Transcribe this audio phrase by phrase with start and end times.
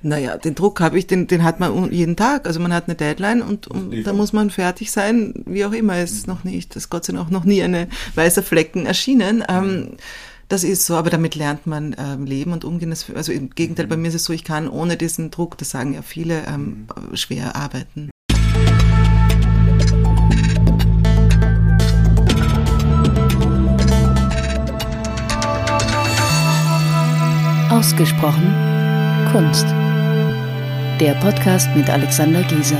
[0.00, 2.46] Naja, den Druck habe ich, den, den hat man jeden Tag.
[2.46, 5.96] Also man hat eine Deadline und, und da muss man fertig sein, wie auch immer.
[5.96, 9.42] Es ist noch nicht, ist Gott sei Dank auch noch nie eine weiße Flecken erschienen.
[9.48, 9.96] Ähm,
[10.48, 12.90] das ist so, aber damit lernt man ähm, leben und umgehen.
[12.90, 15.70] Das, also im Gegenteil, bei mir ist es so, ich kann ohne diesen Druck, das
[15.70, 18.10] sagen ja viele, ähm, schwer arbeiten.
[27.70, 28.78] Ausgesprochen
[29.32, 29.66] Kunst.
[31.00, 32.76] Der Podcast mit Alexander Gieser.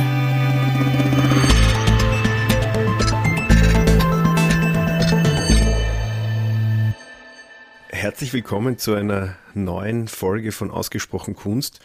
[7.91, 11.79] Herzlich willkommen zu einer neuen Folge von Ausgesprochen Kunst.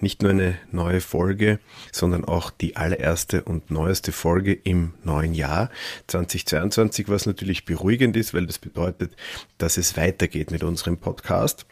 [0.00, 1.60] Nicht nur eine neue Folge,
[1.92, 5.70] sondern auch die allererste und neueste Folge im neuen Jahr
[6.08, 9.16] 2022, was natürlich beruhigend ist, weil das bedeutet,
[9.56, 11.64] dass es weitergeht mit unserem Podcast.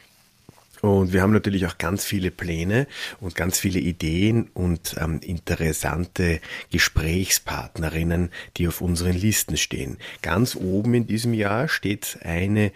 [0.81, 2.87] Und wir haben natürlich auch ganz viele Pläne
[3.21, 9.99] und ganz viele Ideen und ähm, interessante Gesprächspartnerinnen, die auf unseren Listen stehen.
[10.23, 12.73] Ganz oben in diesem Jahr steht eine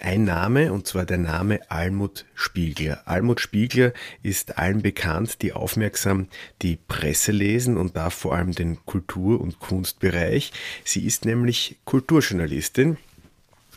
[0.00, 3.02] ein Name, und zwar der Name Almut Spiegler.
[3.06, 6.28] Almut Spiegler ist allen bekannt, die aufmerksam
[6.62, 10.52] die Presse lesen und da vor allem den Kultur- und Kunstbereich.
[10.84, 12.96] Sie ist nämlich Kulturjournalistin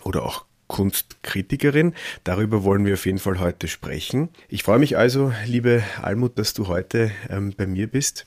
[0.03, 1.93] oder auch Kunstkritikerin.
[2.23, 4.29] Darüber wollen wir auf jeden Fall heute sprechen.
[4.49, 8.25] Ich freue mich also, liebe Almut, dass du heute ähm, bei mir bist.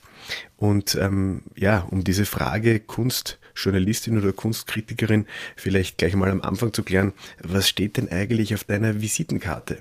[0.57, 6.83] Und ähm, ja, um diese Frage Kunstjournalistin oder Kunstkritikerin vielleicht gleich mal am Anfang zu
[6.83, 9.77] klären, was steht denn eigentlich auf deiner Visitenkarte?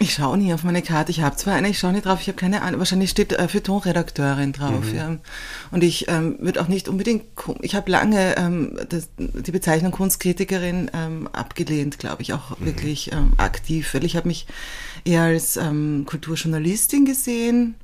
[0.00, 1.12] Ich schaue nie auf meine Karte.
[1.12, 2.80] Ich habe zwar eine, ich schaue nicht drauf, ich habe keine Ahnung.
[2.80, 4.90] Wahrscheinlich steht äh, für Tonredakteurin drauf.
[4.90, 4.96] Mhm.
[4.96, 5.16] Ja.
[5.70, 7.24] Und ich ähm, würde auch nicht unbedingt,
[7.60, 12.66] ich habe lange ähm, das, die Bezeichnung Kunstkritikerin ähm, abgelehnt, glaube ich, auch mhm.
[12.66, 14.48] wirklich ähm, aktiv, weil ich habe mich
[15.04, 17.76] eher als ähm, Kulturjournalistin gesehen.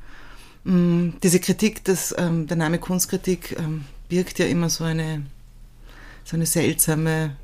[0.67, 5.23] Ähm, diese Kritik, das, ähm, der Name Kunstkritik ähm, birgt ja immer so eine,
[6.25, 7.37] so eine seltsame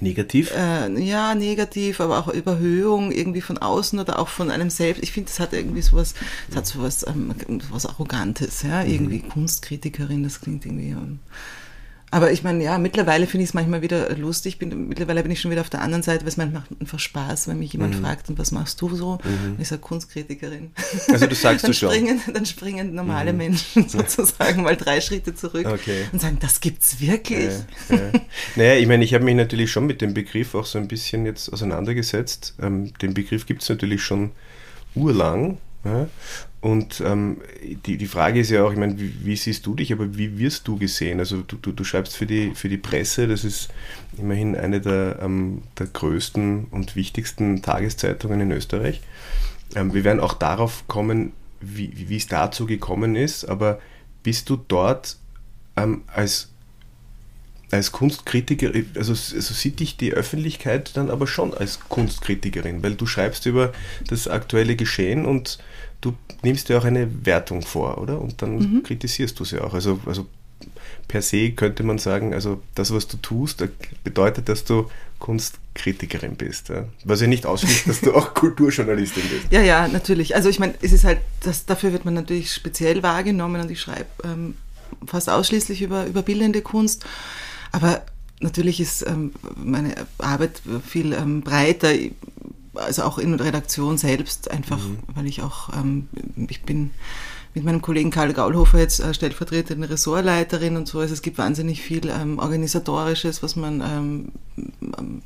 [0.00, 0.52] Negativ?
[0.56, 5.02] Äh, ja, negativ, aber auch Überhöhung irgendwie von außen oder auch von einem selbst.
[5.02, 6.14] Ich finde, das hat irgendwie sowas,
[6.48, 7.34] das hat sowas, ähm,
[7.68, 9.28] sowas Arrogantes, ja, irgendwie mhm.
[9.28, 10.90] Kunstkritikerin, das klingt irgendwie.
[10.90, 11.20] Ähm,
[12.14, 14.60] aber ich meine, ja, mittlerweile finde ich es manchmal wieder lustig.
[14.60, 17.48] Bin, mittlerweile bin ich schon wieder auf der anderen Seite, weil es macht einfach Spaß,
[17.48, 18.04] wenn mich jemand mhm.
[18.04, 19.18] fragt, und was machst du so?
[19.24, 19.56] Mhm.
[19.58, 20.70] Ich sage Kunstkritikerin.
[21.08, 21.90] Also du sagst dann du schon.
[21.90, 23.38] Springen, dann springen normale mhm.
[23.38, 26.04] Menschen sozusagen mal drei Schritte zurück okay.
[26.12, 27.50] und sagen, das gibt's wirklich.
[27.88, 28.12] Ja, ja.
[28.54, 31.26] Naja, ich meine, ich habe mich natürlich schon mit dem Begriff auch so ein bisschen
[31.26, 32.54] jetzt auseinandergesetzt.
[32.62, 34.30] Ähm, den Begriff gibt es natürlich schon
[34.94, 35.58] urlang.
[35.84, 36.06] Ja?
[36.64, 37.42] Und ähm,
[37.84, 40.38] die, die Frage ist ja auch, ich meine, wie, wie, siehst du dich, aber wie
[40.38, 41.18] wirst du gesehen?
[41.18, 43.68] Also du, du, du schreibst für die, für die Presse, das ist
[44.16, 49.02] immerhin eine der, ähm, der größten und wichtigsten Tageszeitungen in Österreich.
[49.74, 53.78] Ähm, wir werden auch darauf kommen, wie, wie es dazu gekommen ist, aber
[54.22, 55.18] bist du dort
[55.76, 56.48] ähm, als
[57.70, 63.04] als Kunstkritiker, also, also sieht dich die Öffentlichkeit dann aber schon als Kunstkritikerin, weil du
[63.04, 63.72] schreibst über
[64.08, 65.58] das aktuelle Geschehen und
[66.04, 68.20] du nimmst dir auch eine Wertung vor, oder?
[68.20, 68.82] Und dann mhm.
[68.82, 69.74] kritisierst du sie auch.
[69.74, 70.26] Also, also
[71.08, 73.62] per se könnte man sagen, also das, was du tust,
[74.02, 76.68] bedeutet, dass du Kunstkritikerin bist.
[76.68, 76.86] Ja?
[77.04, 79.46] Was ja nicht ausschließt, dass du auch Kulturjournalistin bist.
[79.50, 80.34] Ja, ja, natürlich.
[80.34, 83.80] Also ich meine, es ist halt, das, dafür wird man natürlich speziell wahrgenommen und ich
[83.80, 84.54] schreibe ähm,
[85.06, 87.04] fast ausschließlich über, über bildende Kunst.
[87.72, 88.02] Aber
[88.40, 91.92] natürlich ist ähm, meine Arbeit viel ähm, breiter,
[92.74, 94.98] also auch in Redaktion selbst, einfach mhm.
[95.14, 96.08] weil ich auch, ähm,
[96.48, 96.90] ich bin
[97.54, 100.98] mit meinem Kollegen Karl Gaulhofer jetzt äh, stellvertretende Ressortleiterin und so.
[100.98, 104.32] Also es gibt wahnsinnig viel ähm, Organisatorisches, was man ähm,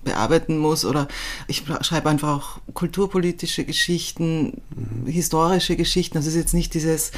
[0.09, 0.85] bearbeiten muss.
[0.85, 1.09] Oder
[1.47, 5.07] ich schreibe einfach auch kulturpolitische Geschichten, mhm.
[5.07, 6.17] historische Geschichten.
[6.17, 7.13] Also es ist jetzt nicht dieses,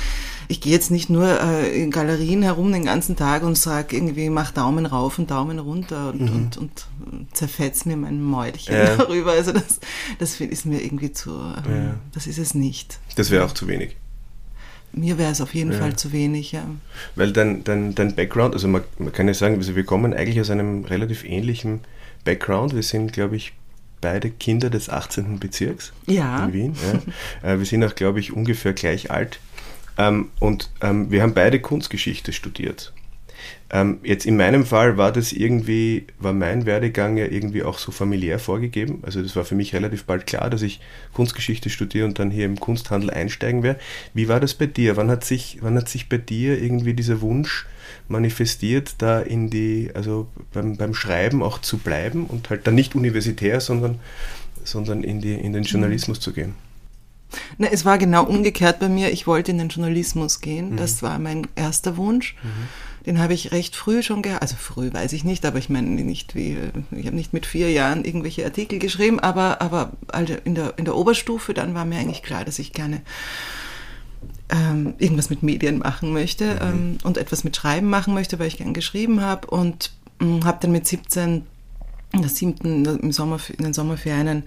[0.49, 4.29] ich gehe jetzt nicht nur äh, in Galerien herum den ganzen Tag und sage irgendwie,
[4.31, 6.37] mach Daumen rauf und Daumen runter und, mhm.
[6.37, 6.87] und, und
[7.33, 8.97] zerfetz mir mein Mäulchen ja.
[8.99, 9.33] darüber.
[9.33, 9.81] Also das,
[10.19, 11.95] das ist mir irgendwie zu, ähm, ja.
[12.13, 12.99] das ist es nicht.
[13.17, 13.97] Das wäre auch zu wenig.
[14.93, 15.79] Mir wäre es auf jeden ja.
[15.79, 16.65] Fall zu wenig, ja.
[17.15, 20.41] Weil dein, dein, dein Background, also man, man kann ja sagen, also wir kommen eigentlich
[20.41, 21.81] aus einem relativ ähnlichen
[22.25, 22.75] Background.
[22.75, 23.53] Wir sind, glaube ich,
[24.01, 25.39] beide Kinder des 18.
[25.39, 26.45] Bezirks ja.
[26.45, 26.75] in Wien.
[26.75, 27.01] Ja.
[27.43, 29.41] Äh, wir sind auch, glaube ich, ungefähr gleich alt.
[29.97, 32.93] Ähm, und ähm, wir haben beide Kunstgeschichte studiert.
[33.73, 37.93] Ähm, jetzt in meinem Fall war das irgendwie, war mein Werdegang ja irgendwie auch so
[37.93, 38.99] familiär vorgegeben.
[39.03, 40.81] Also das war für mich relativ bald klar, dass ich
[41.13, 43.79] Kunstgeschichte studiere und dann hier im Kunsthandel einsteigen werde.
[44.13, 44.97] Wie war das bei dir?
[44.97, 47.67] Wann hat sich, wann hat sich bei dir irgendwie dieser Wunsch
[48.09, 52.97] manifestiert, da in die, also beim, beim Schreiben auch zu bleiben und halt dann nicht
[52.97, 54.01] universitär, sondern,
[54.65, 56.23] sondern in, die, in den Journalismus mhm.
[56.23, 56.55] zu gehen?
[57.59, 59.13] Na, es war genau umgekehrt bei mir.
[59.13, 60.73] Ich wollte in den Journalismus gehen.
[60.73, 60.77] Mhm.
[60.77, 62.35] Das war mein erster Wunsch.
[62.43, 62.69] Mhm.
[63.07, 64.43] Den habe ich recht früh schon gehabt.
[64.43, 66.59] Also früh weiß ich nicht, aber ich meine nicht wie,
[66.91, 70.85] ich habe nicht mit vier Jahren irgendwelche Artikel geschrieben, aber, aber also in, der, in
[70.85, 73.01] der Oberstufe, dann war mir eigentlich klar, dass ich gerne
[74.51, 76.61] ähm, irgendwas mit Medien machen möchte mhm.
[76.61, 80.59] ähm, und etwas mit Schreiben machen möchte, weil ich gern geschrieben habe und äh, habe
[80.61, 81.47] dann mit 17
[82.13, 84.43] in siebten, im Sommer, in den Sommerferien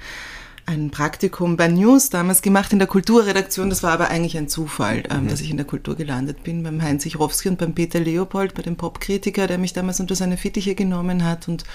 [0.65, 3.69] ein Praktikum bei News damals gemacht in der Kulturredaktion.
[3.69, 5.27] Das war aber eigentlich ein Zufall, ähm, mhm.
[5.27, 8.61] dass ich in der Kultur gelandet bin, beim Heinz Sichrowski und beim Peter Leopold, bei
[8.61, 11.65] dem Popkritiker, der mich damals unter seine Fittiche genommen hat und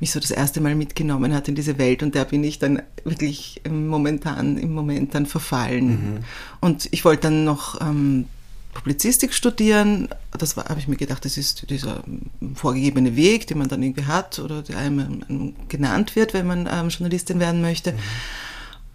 [0.00, 2.02] mich so das erste Mal mitgenommen hat in diese Welt.
[2.02, 5.88] Und da bin ich dann wirklich momentan, im Moment dann verfallen.
[5.88, 6.18] Mhm.
[6.60, 8.26] Und ich wollte dann noch ähm,
[8.74, 10.08] Publizistik studieren.
[10.30, 12.02] Das habe ich mir gedacht, das ist dieser
[12.54, 16.88] vorgegebene Weg, den man dann irgendwie hat oder der einem genannt wird, wenn man ähm,
[16.88, 17.92] Journalistin werden möchte.
[17.92, 17.98] Mhm.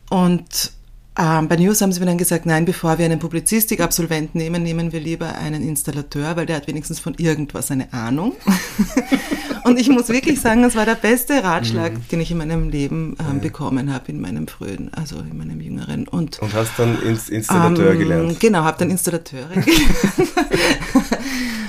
[0.09, 0.71] Und
[1.15, 4.91] ähm, bei News haben sie mir dann gesagt, nein, bevor wir einen Publizistik-Absolventen nehmen, nehmen
[4.91, 8.33] wir lieber einen Installateur, weil der hat wenigstens von irgendwas eine Ahnung.
[9.63, 12.07] und ich muss wirklich sagen, das war der beste Ratschlag, mhm.
[12.11, 16.07] den ich in meinem Leben ähm, bekommen habe, in meinem frühen, also in meinem jüngeren.
[16.07, 18.39] Und, und hast dann Inst Installateur ähm, gelernt?
[18.39, 20.33] Genau, habe dann Installateurin gelernt.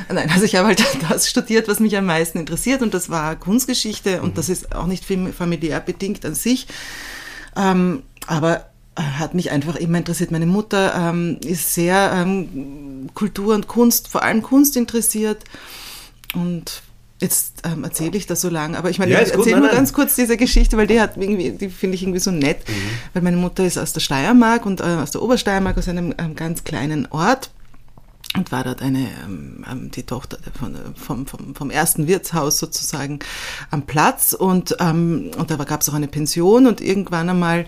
[0.13, 3.37] Nein, also ich habe halt das studiert, was mich am meisten interessiert und das war
[3.37, 4.35] Kunstgeschichte und mhm.
[4.35, 6.67] das ist auch nicht familiär bedingt an sich.
[7.57, 10.31] Ähm, aber hat mich einfach immer interessiert.
[10.31, 15.43] Meine Mutter ähm, ist sehr ähm, Kultur und Kunst, vor allem Kunst interessiert.
[16.35, 16.83] Und
[17.21, 19.77] jetzt ähm, erzähle ich das so lange, aber ich meine, ja, ich erzähle nur nein.
[19.77, 22.73] ganz kurz diese Geschichte, weil die hat irgendwie, die finde ich irgendwie so nett, mhm.
[23.15, 26.35] weil meine Mutter ist aus der Steiermark und äh, aus der Obersteiermark, aus einem ähm,
[26.37, 27.51] ganz kleinen Ort
[28.37, 33.21] und war dort eine, ähm, ähm, die Tochter von, vom, vom, vom ersten Wirtshaus sozusagen
[33.71, 34.33] am Platz.
[34.33, 36.67] Und, ähm, und da gab es auch eine Pension.
[36.67, 37.67] Und irgendwann einmal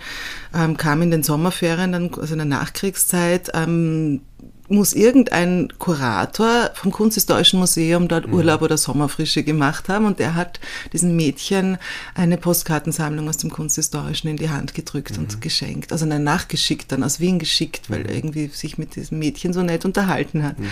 [0.55, 4.23] ähm, kam in den Sommerferien, dann, also in der Nachkriegszeit, ähm,
[4.69, 8.35] muss irgendein Kurator vom Kunsthistorischen Museum dort mhm.
[8.35, 10.61] Urlaub oder Sommerfrische gemacht haben und der hat
[10.93, 11.79] diesem Mädchen
[12.15, 15.25] eine Postkartensammlung aus dem Kunsthistorischen in die Hand gedrückt mhm.
[15.25, 15.93] und geschenkt.
[15.93, 18.07] Also eine nachgeschickt, dann aus Wien geschickt, weil mhm.
[18.07, 20.59] er irgendwie sich mit diesem Mädchen so nett unterhalten hat.
[20.59, 20.67] Mhm.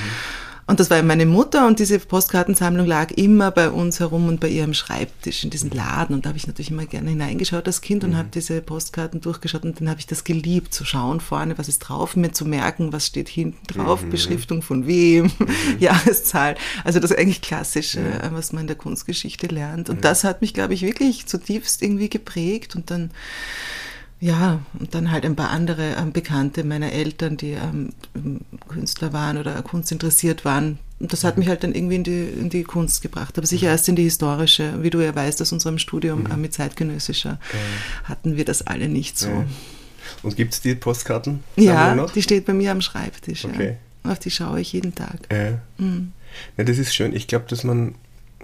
[0.67, 4.49] Und das war meine Mutter und diese Postkartensammlung lag immer bei uns herum und bei
[4.49, 6.15] ihrem Schreibtisch in diesem Laden.
[6.15, 8.17] Und da habe ich natürlich immer gerne hineingeschaut als Kind und mhm.
[8.17, 11.81] habe diese Postkarten durchgeschaut und dann habe ich das geliebt, zu schauen vorne, was ist
[11.81, 14.11] drauf, mir zu merken, was steht hinten drauf, mhm.
[14.11, 15.49] Beschriftung von wem, mhm.
[15.79, 16.57] Jahreszahl.
[16.83, 18.33] Also das eigentlich Klassische, ja.
[18.33, 19.91] was man in der Kunstgeschichte lernt.
[19.91, 23.11] Und das hat mich, glaube ich, wirklich zutiefst irgendwie geprägt und dann
[24.25, 27.91] ja, und dann halt ein paar andere ähm, Bekannte meiner Eltern, die ähm,
[28.69, 30.79] Künstler waren oder Kunst interessiert waren.
[30.99, 31.41] Und das hat mhm.
[31.41, 33.37] mich halt dann irgendwie in die, in die Kunst gebracht.
[33.37, 33.73] Aber sicher mhm.
[33.73, 34.83] erst in die historische.
[34.83, 36.31] Wie du ja weißt, aus unserem Studium mhm.
[36.31, 38.09] äh, mit zeitgenössischer ja.
[38.09, 39.29] hatten wir das alle nicht so.
[39.29, 39.45] Ja.
[40.23, 41.45] Und gibt es die Postkarten?
[41.57, 42.11] Ja, noch?
[42.11, 43.45] die steht bei mir am Schreibtisch.
[43.45, 43.77] Okay.
[44.05, 44.13] Ja.
[44.13, 45.19] Auf die schaue ich jeden Tag.
[45.31, 46.13] Ja, mhm.
[46.57, 47.15] ja das ist schön.
[47.15, 47.95] Ich glaube, dass man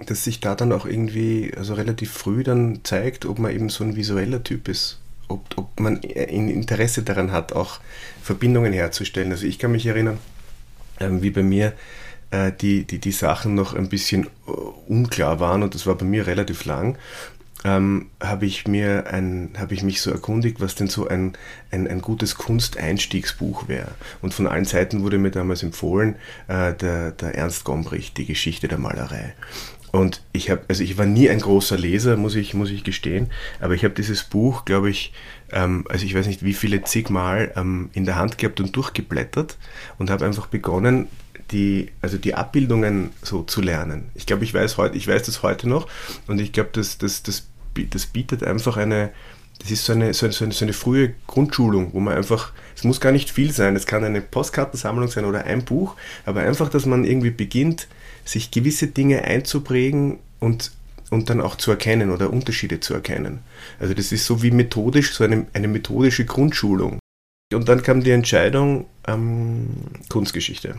[0.05, 3.83] dass sich da dann auch irgendwie also relativ früh dann zeigt, ob man eben so
[3.83, 5.00] ein visueller Typ ist
[5.31, 7.79] ob, ob man ein Interesse daran hat, auch
[8.21, 9.31] Verbindungen herzustellen.
[9.31, 10.19] Also ich kann mich erinnern,
[10.99, 11.73] ähm, wie bei mir
[12.31, 14.51] äh, die, die, die Sachen noch ein bisschen äh,
[14.87, 16.97] unklar waren und das war bei mir relativ lang.
[17.63, 21.33] Ähm, habe ich mir ein, habe ich mich so erkundigt, was denn so ein,
[21.69, 23.91] ein, ein gutes Kunsteinstiegsbuch wäre.
[24.23, 26.15] Und von allen Seiten wurde mir damals empfohlen,
[26.47, 29.35] äh, der, der Ernst Gombrich, die Geschichte der Malerei.
[29.91, 33.29] Und ich habe, also ich war nie ein großer Leser, muss ich, muss ich gestehen,
[33.59, 35.11] aber ich habe dieses Buch, glaube ich,
[35.51, 39.57] ähm, also ich weiß nicht wie viele zigmal ähm, in der Hand gehabt und durchgeblättert
[39.97, 41.07] und habe einfach begonnen,
[41.51, 44.09] die, also die Abbildungen so zu lernen.
[44.15, 45.87] Ich glaube, ich weiß heute, ich weiß das heute noch
[46.27, 47.47] und ich glaube, das, das, das,
[47.89, 49.11] das bietet einfach eine,
[49.59, 53.01] das ist so eine, so, eine, so eine frühe Grundschulung, wo man einfach, es muss
[53.01, 56.85] gar nicht viel sein, es kann eine Postkartensammlung sein oder ein Buch, aber einfach, dass
[56.85, 57.87] man irgendwie beginnt,
[58.25, 60.71] sich gewisse Dinge einzuprägen und,
[61.09, 63.39] und dann auch zu erkennen oder Unterschiede zu erkennen.
[63.79, 66.99] Also das ist so wie methodisch, so eine, eine methodische Grundschulung.
[67.53, 69.69] Und dann kam die Entscheidung ähm,
[70.09, 70.75] Kunstgeschichte.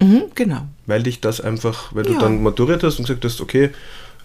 [0.00, 0.68] Mhm, genau.
[0.86, 2.20] Weil dich das einfach, weil du ja.
[2.20, 3.70] dann maturiert hast und gesagt hast, okay,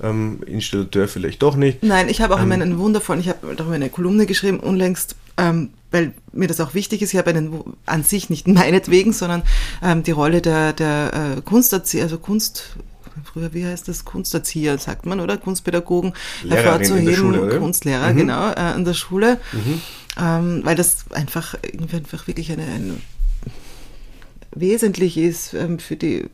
[0.01, 1.83] ähm, Installateur vielleicht doch nicht.
[1.83, 5.15] Nein, ich habe auch ähm, immer einen wundervollen, ich habe darüber eine Kolumne geschrieben, unlängst,
[5.37, 7.13] ähm, weil mir das auch wichtig ist.
[7.13, 9.43] Ich habe einen, an sich nicht meinetwegen, sondern
[9.81, 12.75] ähm, die Rolle der, der äh, Kunsterzieher, also Kunst,
[13.23, 15.37] früher, wie heißt das, Kunsterzieher, sagt man, oder?
[15.37, 16.13] Kunstpädagogen
[16.47, 18.17] hervorzuheben, Kunstlehrer, mhm.
[18.17, 19.81] genau, äh, an der Schule, mhm.
[20.19, 22.93] ähm, weil das einfach, irgendwie einfach wirklich eine, eine
[24.55, 26.25] wesentlich ist ähm, für die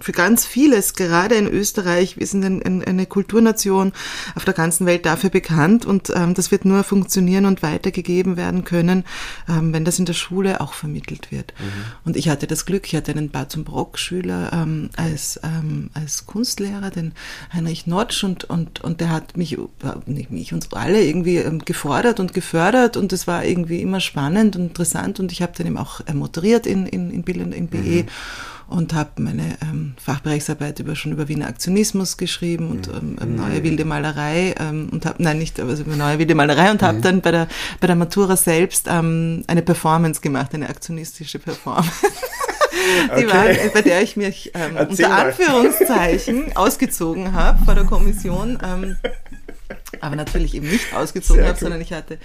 [0.00, 3.92] für ganz vieles, gerade in Österreich, wir sind ein, ein, eine Kulturnation
[4.34, 8.64] auf der ganzen Welt dafür bekannt und ähm, das wird nur funktionieren und weitergegeben werden
[8.64, 9.04] können,
[9.48, 11.54] ähm, wenn das in der Schule auch vermittelt wird.
[11.58, 11.64] Mhm.
[12.04, 16.90] Und ich hatte das Glück, ich hatte einen Barton Brock-Schüler ähm, als, ähm, als Kunstlehrer,
[16.90, 17.12] den
[17.52, 19.56] Heinrich Notsch und, und, und der hat mich,
[20.06, 24.56] nicht mich, uns alle irgendwie ähm, gefordert und gefördert und es war irgendwie immer spannend
[24.56, 27.68] und interessant und ich habe dann eben auch moderiert in, in, in Bild und in
[27.68, 28.02] BE.
[28.02, 28.08] Mhm
[28.68, 33.16] und habe meine ähm, Fachbereichsarbeit über schon über Wiener Aktionismus geschrieben und mhm.
[33.20, 36.82] ähm, neue wilde Malerei ähm, und habe nein nicht also über neue wilde Malerei und
[36.82, 37.02] habe mhm.
[37.02, 37.48] dann bei der
[37.80, 41.90] bei der Matura selbst ähm, eine Performance gemacht, eine aktionistische Performance.
[43.18, 43.28] Die okay.
[43.28, 48.96] war, bei der ich mich ähm, unter Anführungszeichen ausgezogen habe vor der Kommission, ähm,
[50.00, 52.18] aber natürlich eben nicht ausgezogen habe, sondern ich hatte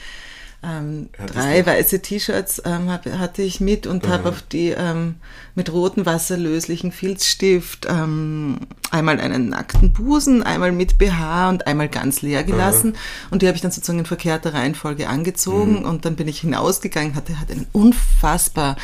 [0.63, 5.15] ähm, drei weiße T-Shirts ähm, hab, hatte ich mit und habe auf die ähm,
[5.55, 12.21] mit rotem wasserlöslichen Filzstift ähm, einmal einen nackten Busen, einmal mit BH und einmal ganz
[12.21, 12.93] leer gelassen.
[12.95, 13.29] Aha.
[13.31, 15.85] Und die habe ich dann sozusagen in verkehrter Reihenfolge angezogen mhm.
[15.85, 18.77] und dann bin ich hinausgegangen, hatte, hatte einen unfassbar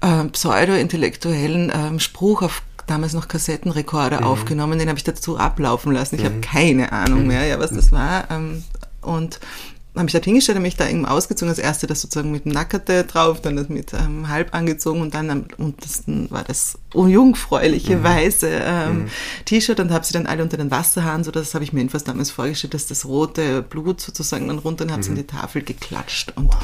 [0.00, 4.26] äh, pseudo-intellektuellen ähm, Spruch auf damals noch Kassettenrekorder mhm.
[4.26, 6.16] aufgenommen, den habe ich dazu ablaufen lassen.
[6.16, 6.26] Ich mhm.
[6.26, 8.30] habe keine Ahnung mehr, ja, was das war.
[8.30, 8.64] Ähm,
[9.02, 9.40] und
[9.94, 11.50] habe mich da hingestellt und mich da eben ausgezogen.
[11.50, 15.12] Das erste das sozusagen mit dem Nackerte drauf, dann das mit ähm, halb angezogen und
[15.12, 18.04] dann am untersten war das jungfräuliche mhm.
[18.04, 19.10] weiße ähm, mhm.
[19.44, 22.04] T-Shirt und habe sie dann alle unter den Wasserhahn, so das habe ich mir jedenfalls
[22.04, 25.08] damals vorgestellt, dass das rote Blut sozusagen dann runter und habe mhm.
[25.10, 26.56] in die Tafel geklatscht und wow.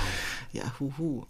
[0.53, 1.27] Ja, huhu.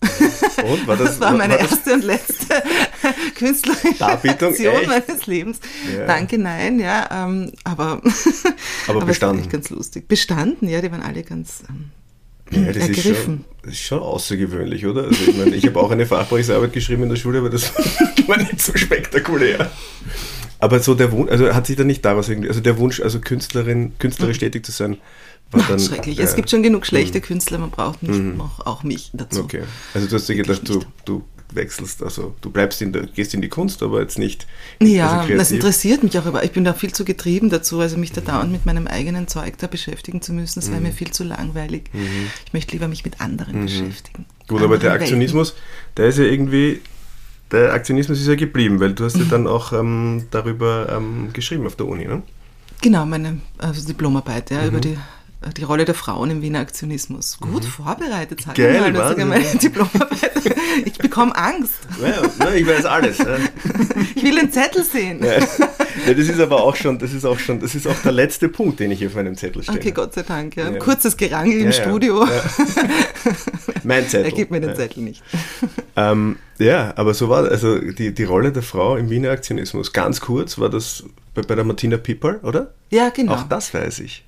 [0.65, 2.63] Und war das, das war meine war das erste und letzte
[3.37, 4.87] künstlerische Darbietung, Aktion echt?
[4.87, 5.61] meines Lebens.
[5.93, 6.07] Ja.
[6.07, 8.01] Danke, nein, ja, ähm, aber,
[8.87, 9.43] aber bestanden.
[9.43, 10.07] Aber ganz lustig.
[10.07, 11.91] Bestanden, ja, die waren alle ganz ähm,
[12.51, 13.05] ja, das ergriffen.
[13.05, 15.05] Ist schon, das ist schon außergewöhnlich, oder?
[15.05, 17.73] Also ich meine, ich habe auch eine Fachbereichsarbeit geschrieben in der Schule, aber das
[18.27, 19.71] war nicht so spektakulär.
[20.61, 23.21] Aber so der Wunsch, also hat sich da nicht daraus irgendwie, also der Wunsch, also
[23.21, 24.41] Künstlerin, künstlerisch hm.
[24.41, 24.99] tätig zu sein,
[25.53, 26.19] Ach, dann, schrecklich.
[26.19, 27.27] Äh, es gibt schon genug schlechte mh.
[27.27, 28.37] Künstler, man braucht nicht mh.
[28.37, 29.41] noch auch mich dazu.
[29.41, 29.63] Okay.
[29.95, 31.25] Also du hast dir gedacht, du, du
[31.55, 34.47] wechselst, also du bleibst in der, gehst in die Kunst, aber jetzt nicht.
[34.81, 37.97] Ja, also das interessiert mich auch, aber ich bin da viel zu getrieben dazu, also
[37.97, 40.89] mich da dauernd mit meinem eigenen Zeug da beschäftigen zu müssen, das wäre mhm.
[40.89, 41.85] mir viel zu langweilig.
[41.93, 42.29] Mhm.
[42.47, 43.67] Ich möchte lieber mich mit anderen mhm.
[43.67, 44.27] beschäftigen.
[44.47, 45.95] Gut, aber der Aktionismus, Welten.
[45.97, 46.81] der ist ja irgendwie,
[47.51, 51.67] der Aktionismus ist ja geblieben, weil du hast ja dann auch ähm, darüber ähm, geschrieben
[51.67, 52.23] auf der Uni, ne?
[52.81, 54.83] Genau, meine also Diplomarbeit, ja, über mhm.
[54.83, 54.99] die
[55.57, 57.39] die Rolle der Frauen im Wiener Aktionismus.
[57.39, 57.69] Gut mhm.
[57.69, 60.33] vorbereitet, sag ich mal, meine Diplomarbeit.
[60.85, 61.75] Ich bekomme Angst.
[62.01, 63.19] Ja, ich weiß alles.
[63.19, 63.37] Ja.
[64.15, 65.25] Ich will den Zettel sehen.
[65.25, 65.41] Ja.
[66.07, 68.79] das ist aber auch schon, das ist auch schon, das ist auch der letzte Punkt,
[68.79, 69.77] den ich hier auf meinem Zettel stehe.
[69.77, 70.57] Okay, Gott sei Dank.
[70.57, 70.71] Ja.
[70.73, 72.27] Kurzes Gerangel im Studio.
[73.83, 74.27] Mein Zettel.
[74.27, 75.23] Er gibt mir den Zettel nicht.
[75.97, 79.93] Ähm, ja, aber so war also die, die Rolle der Frau im Wiener Aktionismus.
[79.93, 81.03] Ganz kurz war das
[81.35, 82.73] bei, bei der Martina Pippal, oder?
[82.91, 83.33] Ja, genau.
[83.33, 84.25] Auch das weiß ich.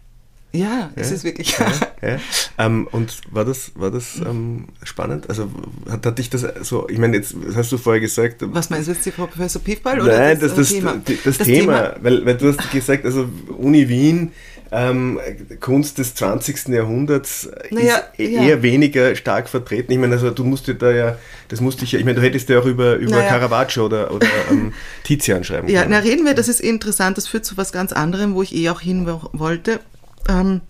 [0.53, 1.57] Ja, es ist wirklich.
[1.59, 2.19] Ja, ja.
[2.59, 5.29] Ähm, und war das, war das ähm, spannend?
[5.29, 5.49] Also
[5.89, 8.43] hat, hat dich das so, ich meine, jetzt hast du vorher gesagt.
[8.53, 9.99] Was meinst du jetzt, die Frau Professor Piefball?
[9.99, 11.01] Nein, oder das, das, Thema?
[11.05, 13.29] Das, das, das Thema, Thema, Weil, weil du hast gesagt, also
[13.59, 14.33] Uni Wien,
[14.73, 15.19] ähm,
[15.61, 16.69] Kunst des 20.
[16.69, 18.63] Jahrhunderts naja, ist eher ja.
[18.63, 19.93] weniger stark vertreten.
[19.93, 22.25] Ich meine, also du musst dir da ja, das musste ich ja, ich meine, du
[22.25, 23.29] hättest ja auch über, über naja.
[23.29, 24.73] Caravaggio oder, oder ähm,
[25.05, 25.93] Tizian schreiben ja, können.
[25.93, 28.55] Ja, na reden wir, das ist interessant, das führt zu was ganz anderem, wo ich
[28.55, 29.81] eh auch hin wollte.
[30.29, 30.61] Ähm,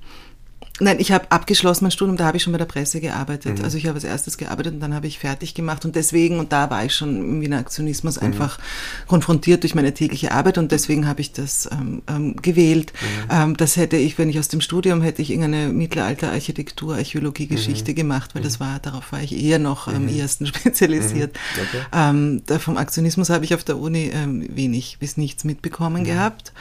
[0.83, 3.59] Nein, ich habe abgeschlossen mein Studium, da habe ich schon bei der Presse gearbeitet.
[3.59, 3.65] Mhm.
[3.65, 6.53] Also ich habe als erstes gearbeitet und dann habe ich fertig gemacht und deswegen, und
[6.53, 8.29] da war ich schon im Wiener Aktionismus mhm.
[8.29, 8.59] einfach
[9.07, 12.95] konfrontiert durch meine tägliche Arbeit und deswegen habe ich das ähm, ähm, gewählt.
[12.95, 13.31] Mhm.
[13.31, 17.91] Ähm, das hätte ich, wenn ich aus dem Studium hätte ich irgendeine Mittelalter-Architektur, Archäologie, Geschichte
[17.93, 17.97] mhm.
[17.97, 18.65] gemacht, weil das mhm.
[18.65, 20.19] war, darauf war ich eher noch am mhm.
[20.19, 21.39] ersten spezialisiert.
[21.57, 21.85] Okay.
[21.93, 26.55] Ähm, da vom Aktionismus habe ich auf der Uni ähm, wenig bis nichts mitbekommen gehabt.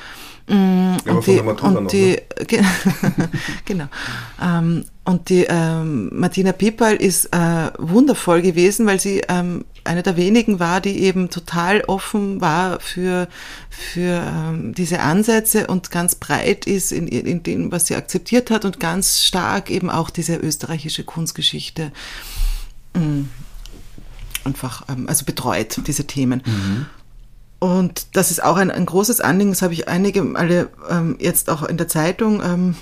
[0.50, 2.18] Mm, ja, und die, und noch, die
[2.52, 2.66] ne?
[3.66, 3.86] genau.
[4.42, 10.18] Ähm, und die ähm, Martina Pipal ist äh, wundervoll gewesen, weil sie ähm, eine der
[10.18, 13.28] wenigen war, die eben total offen war für,
[13.70, 18.66] für ähm, diese Ansätze und ganz breit ist in, in dem, was sie akzeptiert hat
[18.66, 21.92] und ganz stark eben auch diese österreichische Kunstgeschichte
[22.96, 23.30] mh, mm,
[24.46, 26.42] einfach ähm, also betreut, diese Themen.
[26.46, 26.86] Mhm.
[27.60, 31.50] Und das ist auch ein, ein großes Anliegen, das habe ich einige Male ähm, jetzt
[31.50, 32.76] auch in der Zeitung ähm,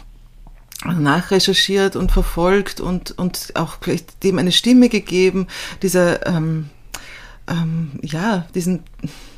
[0.86, 5.48] nachrecherchiert und verfolgt und, und auch vielleicht dem eine Stimme gegeben,
[5.82, 6.70] dieser, ähm,
[7.48, 8.84] ähm, ja, diesen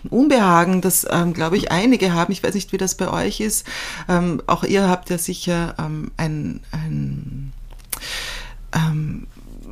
[0.09, 2.33] Unbehagen, das, ähm, glaube ich, einige haben.
[2.33, 3.65] Ich weiß nicht, wie das bei euch ist.
[4.09, 7.53] Ähm, auch ihr habt ja sicher ähm, ein, ein
[8.73, 9.27] ähm,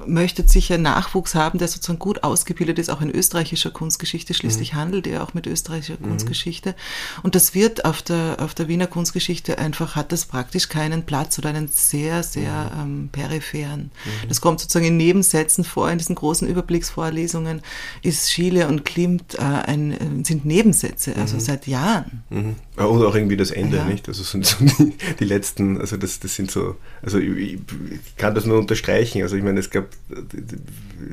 [0.06, 4.34] möchte sicher Nachwuchs haben, der sozusagen gut ausgebildet ist, auch in österreichischer Kunstgeschichte.
[4.34, 4.77] Schließlich mhm.
[4.77, 6.10] handelt er auch mit österreichischer mhm.
[6.10, 6.75] Kunstgeschichte.
[7.24, 11.38] Und das wird auf der, auf der Wiener Kunstgeschichte einfach, hat das praktisch keinen Platz
[11.39, 12.82] oder einen sehr, sehr mhm.
[12.82, 13.92] ähm, peripheren.
[14.06, 14.27] Mhm.
[14.30, 17.62] Das kommt sozusagen in Nebensätzen vor, in diesen großen Überblicksvorlesungen
[18.01, 21.39] ist Schiele und Klimt äh, ein, äh, sind Nebensätze, also mhm.
[21.39, 22.24] seit Jahren.
[22.30, 22.56] Mhm.
[22.75, 23.86] Und auch irgendwie das Ende, ja.
[23.86, 24.08] nicht?
[24.08, 28.36] Also sind so die, die, letzten, also das, das sind so, also ich, ich kann
[28.36, 29.24] das nur unterstreichen.
[29.24, 29.88] Also ich meine, es gab.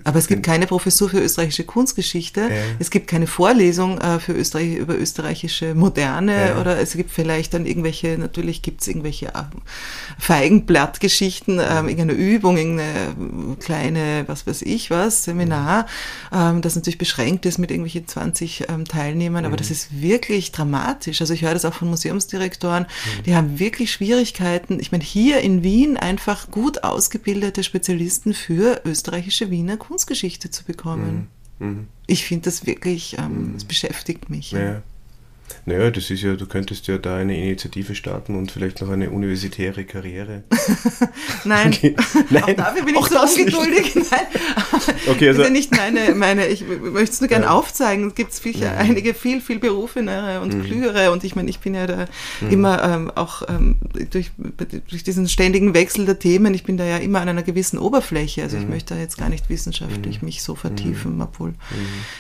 [0.05, 2.41] Aber es gibt keine Professur für österreichische Kunstgeschichte.
[2.43, 2.49] Ja.
[2.79, 6.61] Es gibt keine Vorlesung äh, für Österreich, über österreichische Moderne ja.
[6.61, 9.43] oder es gibt vielleicht dann irgendwelche, natürlich gibt es irgendwelche äh,
[10.19, 15.87] Feigenblattgeschichten, ähm, irgendeine Übung, irgendeine kleine, was weiß ich was, Seminar,
[16.33, 19.75] ähm, das natürlich beschränkt ist mit irgendwelchen 20 ähm, Teilnehmern, aber das mhm.
[19.75, 21.21] ist wirklich dramatisch.
[21.21, 23.23] Also ich höre das auch von Museumsdirektoren, mhm.
[23.25, 24.79] die haben wirklich Schwierigkeiten.
[24.81, 31.29] Ich meine, hier in Wien einfach gut ausgebildete Spezialisten für österreichische Wiener Kunstgeschichte zu bekommen.
[31.59, 31.67] Mhm.
[31.67, 31.89] mhm.
[32.07, 34.53] Ich finde das wirklich, ähm, das beschäftigt mich.
[34.53, 34.83] Ja.
[35.67, 39.11] Naja, das ist ja, du könntest ja da eine Initiative starten und vielleicht noch eine
[39.11, 40.45] universitäre Karriere.
[41.45, 41.97] Nein, okay.
[42.29, 43.95] Nein, auch dafür bin ich so ungeduldig.
[44.11, 44.27] Nein,
[45.07, 47.51] okay, also, das ist ja nicht meine, meine ich möchte es nur gerne ja.
[47.53, 48.09] aufzeigen.
[48.09, 48.73] Es gibt ja.
[48.73, 50.65] einige viel, viel berufenere und mhm.
[50.65, 52.09] klügere und ich meine, ich bin ja da
[52.43, 52.51] mhm.
[52.51, 53.77] immer ähm, auch ähm,
[54.11, 54.33] durch,
[54.89, 58.43] durch diesen ständigen Wechsel der Themen, ich bin da ja immer an einer gewissen Oberfläche.
[58.43, 58.65] Also mhm.
[58.65, 60.27] ich möchte da jetzt gar nicht wissenschaftlich mhm.
[60.27, 61.23] mich so vertiefen, mhm.
[61.23, 61.57] obwohl mhm.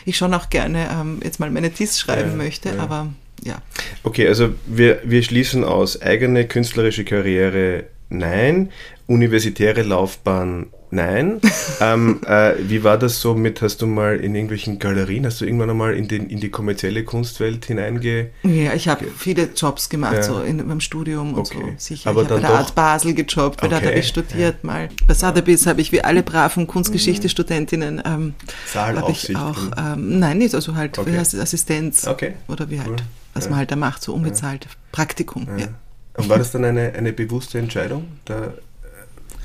[0.06, 2.36] ich schon auch gerne ähm, jetzt mal meine TIS schreiben ja.
[2.36, 3.08] möchte, aber
[3.44, 3.62] ja.
[4.02, 8.70] Okay, also wir, wir schließen aus eigene künstlerische Karriere nein,
[9.06, 11.40] universitäre Laufbahn nein.
[11.80, 15.44] ähm, äh, wie war das so mit, hast du mal in irgendwelchen Galerien, hast du
[15.44, 18.30] irgendwann einmal in, den, in die kommerzielle Kunstwelt hineinge...
[18.42, 20.22] Ja, ich habe viele Jobs gemacht, ja.
[20.22, 21.58] so in meinem Studium und okay.
[21.60, 22.10] so, sicher.
[22.10, 23.68] Aber ich habe bei der Art Basel gejobbt, okay.
[23.68, 24.66] da habe ich studiert ja.
[24.66, 24.88] mal.
[25.06, 28.34] Bei Sotheby's habe ich wie alle braven Kunstgeschichte-Studentinnen ähm,
[28.66, 29.36] Saalaufsicht.
[29.36, 31.18] auch, ähm, nein, nicht, also halt okay.
[31.18, 32.34] Assistenz okay.
[32.48, 32.90] oder wie halt.
[32.90, 32.96] Cool
[33.34, 34.68] was man halt da macht, so unbezahlte.
[34.92, 35.46] Praktikum.
[35.58, 35.68] Ja.
[36.16, 38.54] Und war das dann eine, eine bewusste Entscheidung, da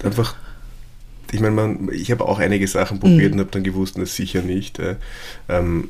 [0.03, 0.35] einfach
[1.31, 3.33] ich meine, man, ich habe auch einige Sachen probiert mhm.
[3.33, 4.79] und habe dann gewusst, das sicher nicht.
[4.79, 4.95] Äh,
[5.47, 5.89] ähm,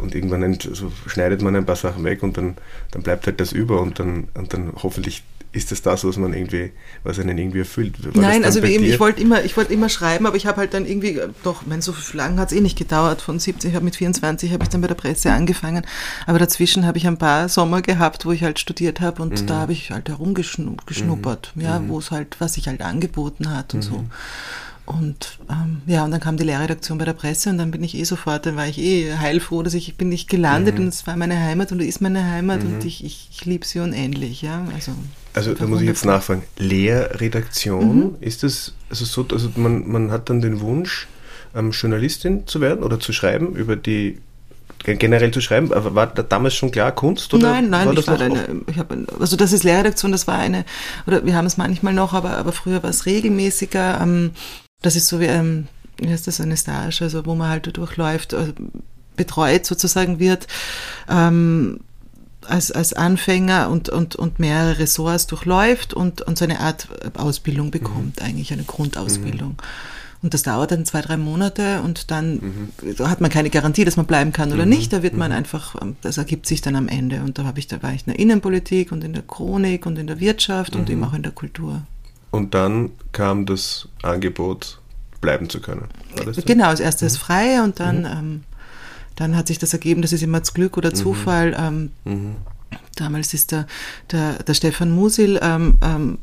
[0.00, 2.56] und irgendwann so schneidet man ein paar Sachen weg und dann,
[2.90, 5.22] dann bleibt halt das über und dann, und dann hoffentlich
[5.54, 6.72] ist das das, was man irgendwie,
[7.04, 7.94] was einen irgendwie erfüllt?
[8.04, 10.84] War Nein, also eben, ich wollte immer, ich immer schreiben, aber ich habe halt dann
[10.84, 13.96] irgendwie, doch, mein, so lange hat es eh nicht gedauert, von 70, ich habe mit
[13.96, 15.86] 24 habe ich dann bei der Presse angefangen,
[16.26, 19.46] aber dazwischen habe ich ein paar Sommer gehabt, wo ich halt studiert habe und mhm.
[19.46, 21.62] da habe ich halt herumgeschnuppert, mhm.
[21.62, 21.88] ja, mhm.
[21.88, 23.98] wo es halt, was sich halt angeboten hat und so.
[23.98, 24.10] Mhm.
[24.86, 27.96] Und ähm, ja, und dann kam die Lehrredaktion bei der Presse und dann bin ich
[27.96, 30.82] eh sofort, dann war ich eh heilfroh, dass ich bin nicht gelandet mhm.
[30.82, 32.74] und es war meine Heimat und es ist meine Heimat mhm.
[32.74, 34.66] und ich, ich, ich liebe sie unendlich, ja.
[34.74, 34.92] Also,
[35.34, 36.42] also da muss ich jetzt nachfragen.
[36.56, 38.16] Lehrredaktion, mhm.
[38.20, 41.08] ist das also so, also man, man hat dann den Wunsch,
[41.54, 44.18] ähm, Journalistin zu werden oder zu schreiben über die
[44.84, 47.32] generell zu schreiben, aber war da damals schon klar Kunst?
[47.32, 50.38] Oder nein, nein, war ich war eine, ich habe, also das ist Lehrredaktion, das war
[50.38, 50.64] eine,
[51.06, 54.00] oder wir haben es manchmal noch, aber, aber früher war es regelmäßiger.
[54.02, 54.32] Ähm,
[54.82, 58.34] das ist so wie, ähm, wie heißt das, eine Stage, also wo man halt durchläuft,
[58.34, 58.52] also
[59.16, 60.46] betreut sozusagen wird.
[61.08, 61.80] Ähm,
[62.48, 67.70] als, als Anfänger und, und, und mehrere Ressorts durchläuft und, und so eine Art Ausbildung
[67.70, 68.26] bekommt, mhm.
[68.26, 69.50] eigentlich eine Grundausbildung.
[69.50, 69.56] Mhm.
[70.24, 72.98] Und das dauert dann zwei, drei Monate und dann mhm.
[73.06, 74.70] hat man keine Garantie, dass man bleiben kann oder mhm.
[74.70, 74.90] nicht.
[74.90, 75.36] Da wird man mhm.
[75.36, 77.20] einfach, das ergibt sich dann am Ende.
[77.20, 79.98] Und da habe ich, da war ich in der Innenpolitik und in der Chronik und
[79.98, 81.06] in der Wirtschaft und eben mhm.
[81.06, 81.82] auch in der Kultur.
[82.30, 84.80] Und dann kam das Angebot,
[85.20, 85.88] bleiben zu können.
[86.46, 87.18] Genau, als erstes mhm.
[87.18, 88.44] frei und dann, ähm,
[89.16, 90.94] dann hat sich das ergeben, das ist immer Glück oder mhm.
[90.94, 91.56] Zufall.
[91.58, 92.36] Ähm, mhm.
[92.96, 93.66] Damals ist der,
[94.10, 96.18] der, der Stefan Musil ähm, ähm,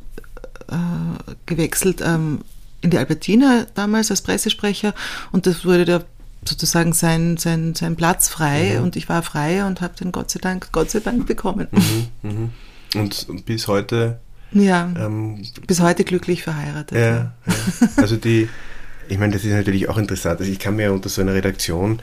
[0.68, 2.40] äh, gewechselt ähm,
[2.80, 4.94] in die Albertina damals als Pressesprecher
[5.30, 6.04] und das wurde der
[6.44, 8.84] sozusagen sein, sein, sein Platz frei mhm.
[8.84, 11.68] und ich war frei und habe den Gott sei Dank, Gott sei Dank bekommen.
[11.70, 12.50] Mhm, mhm.
[12.94, 14.18] Und bis heute
[14.52, 16.98] ja, ähm, bis heute glücklich verheiratet.
[16.98, 17.32] Ja, ja.
[17.46, 17.88] ja.
[17.96, 18.48] Also die,
[19.08, 20.40] ich meine, das ist natürlich auch interessant.
[20.40, 22.00] Also ich kann mir unter so einer Redaktion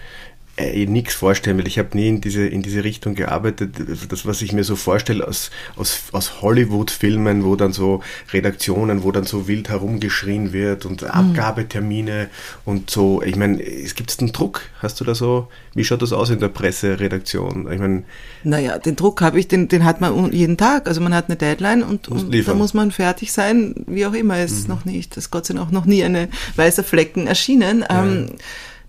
[0.59, 3.75] äh, nichts vorstellen, weil ich habe nie in diese, in diese Richtung gearbeitet.
[4.09, 8.01] Das, was ich mir so vorstelle aus, aus, aus Hollywood-Filmen, wo dann so
[8.33, 11.07] Redaktionen, wo dann so wild herumgeschrien wird und mhm.
[11.07, 12.29] Abgabetermine
[12.65, 13.21] und so.
[13.21, 14.61] Ich meine, es gibt einen Druck.
[14.79, 17.71] Hast du da so, wie schaut das aus in der Presseredaktion?
[17.71, 18.03] Ich meine.
[18.43, 20.87] Naja, den Druck habe ich, den, den hat man jeden Tag.
[20.87, 24.37] Also man hat eine Deadline und, und da muss man fertig sein, wie auch immer.
[24.37, 24.75] Es ist mhm.
[24.75, 27.85] noch nicht, das Gott sei Dank auch noch nie eine weiße Flecken erschienen.
[27.89, 28.03] Ja.
[28.03, 28.31] Ähm,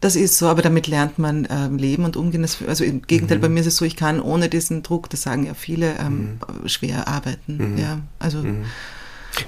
[0.00, 2.46] das ist so, aber damit lernt man ähm, leben und umgehen.
[2.66, 3.42] Also im Gegenteil, mhm.
[3.42, 6.38] bei mir ist es so, ich kann ohne diesen Druck, das sagen ja viele, ähm,
[6.62, 6.68] mhm.
[6.68, 7.72] schwer arbeiten.
[7.72, 7.78] Mhm.
[7.78, 8.38] Ja, also.
[8.38, 8.64] Mhm.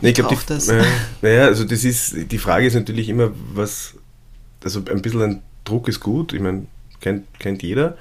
[0.00, 0.68] Nee, ich glaube, das.
[0.68, 0.84] Äh,
[1.22, 3.94] naja, also das ist, die Frage ist natürlich immer, was,
[4.62, 6.66] also ein bisschen ein Druck ist gut, ich meine,
[7.00, 7.96] kennt, kennt jeder.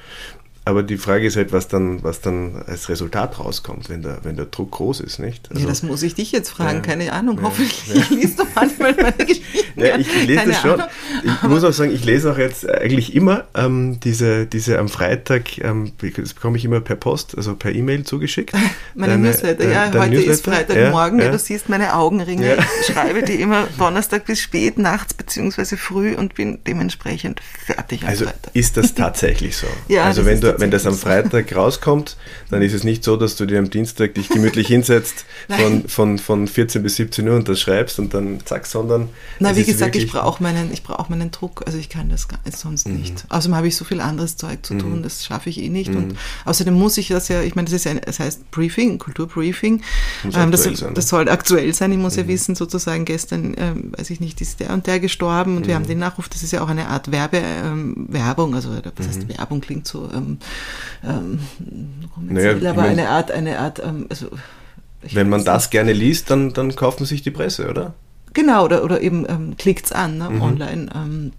[0.63, 4.36] Aber die Frage ist halt, was dann, was dann als Resultat rauskommt, wenn der, wenn
[4.36, 5.50] der Druck groß ist, nicht?
[5.50, 7.38] Also, ja, das muss ich dich jetzt fragen, ja, keine Ahnung.
[7.38, 8.15] Ja, Hoffentlich ja.
[8.15, 9.82] liest du manchmal meine Geschichten.
[9.82, 10.80] Ja, ich lese das schon.
[10.80, 10.88] Ahnung.
[11.24, 15.58] Ich muss auch sagen, ich lese auch jetzt eigentlich immer ähm, diese, diese am Freitag,
[15.63, 18.54] ähm, das bekomme ich immer per Post, also per E-Mail zugeschickt.
[18.93, 20.32] Meine Deine, Newsletter, ja, äh, heute Newsletter.
[20.32, 21.32] ist Freitagmorgen, ja, ja.
[21.32, 22.58] du siehst meine Augenringe.
[22.82, 28.10] Ich schreibe die immer Donnerstag bis spät, nachts beziehungsweise früh und bin dementsprechend fertig am
[28.10, 28.52] also Freitag.
[28.54, 29.65] Ist das tatsächlich so?
[29.88, 32.17] ja, also wenn du wenn das am Freitag rauskommt,
[32.49, 36.17] dann ist es nicht so, dass du dir am Dienstag dich gemütlich hinsetzt von, von,
[36.17, 39.09] von 14 bis 17 Uhr und das schreibst und dann zack, sondern.
[39.39, 42.95] Na, wie gesagt, ich brauche meinen, ich meinen Druck, also ich kann das sonst mhm.
[42.95, 43.25] nicht.
[43.29, 45.03] Außerdem habe ich so viel anderes Zeug zu tun, mhm.
[45.03, 45.91] das schaffe ich eh nicht.
[45.91, 45.97] Mhm.
[45.97, 49.81] Und außerdem muss ich das ja, ich meine, das ist ja, das heißt Briefing, Kulturbriefing.
[50.33, 51.91] Ähm, das, sein, das, soll aktuell sein.
[51.91, 52.27] Ich muss ja mhm.
[52.27, 55.83] wissen, sozusagen, gestern, ähm, weiß ich nicht, ist der und der gestorben und wir haben
[55.83, 55.87] mhm.
[55.87, 59.37] den Nachruf, das ist ja auch eine Art Werbe, ähm, Werbung, also was heißt mhm.
[59.37, 60.37] Werbung klingt so ähm,
[61.04, 61.39] ähm,
[62.21, 64.27] naja, aber eine Art, eine Art, ähm, also
[65.13, 65.71] wenn man das nicht.
[65.71, 67.93] gerne liest, dann, dann kauft man sich die Presse, oder?
[68.34, 70.41] Genau, oder, oder eben ähm, klickt es an, ne, mhm.
[70.41, 70.89] online.
[70.95, 71.32] Ähm,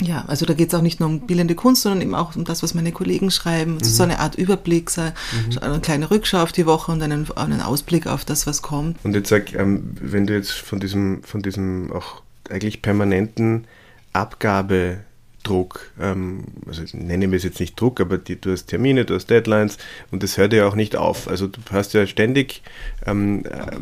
[0.00, 2.44] ja, also da geht es auch nicht nur um bildende Kunst, sondern eben auch um
[2.44, 3.74] das, was meine Kollegen schreiben.
[3.74, 3.84] Mhm.
[3.84, 5.58] So eine Art Überblick, so mhm.
[5.60, 8.96] eine kleine Rückschau auf die Woche und einen, einen Ausblick auf das, was kommt.
[9.04, 13.66] Und jetzt sag, ähm, wenn du jetzt von diesem, von diesem auch eigentlich permanenten
[14.12, 14.98] Abgabe
[15.44, 19.14] Druck, ähm, also nenne wir es jetzt nicht Druck, aber die, du hast Termine, du
[19.14, 19.78] hast Deadlines
[20.10, 21.28] und das hört ja auch nicht auf.
[21.28, 22.62] Also du hast ja ständig,
[23.06, 23.76] ähm, äh,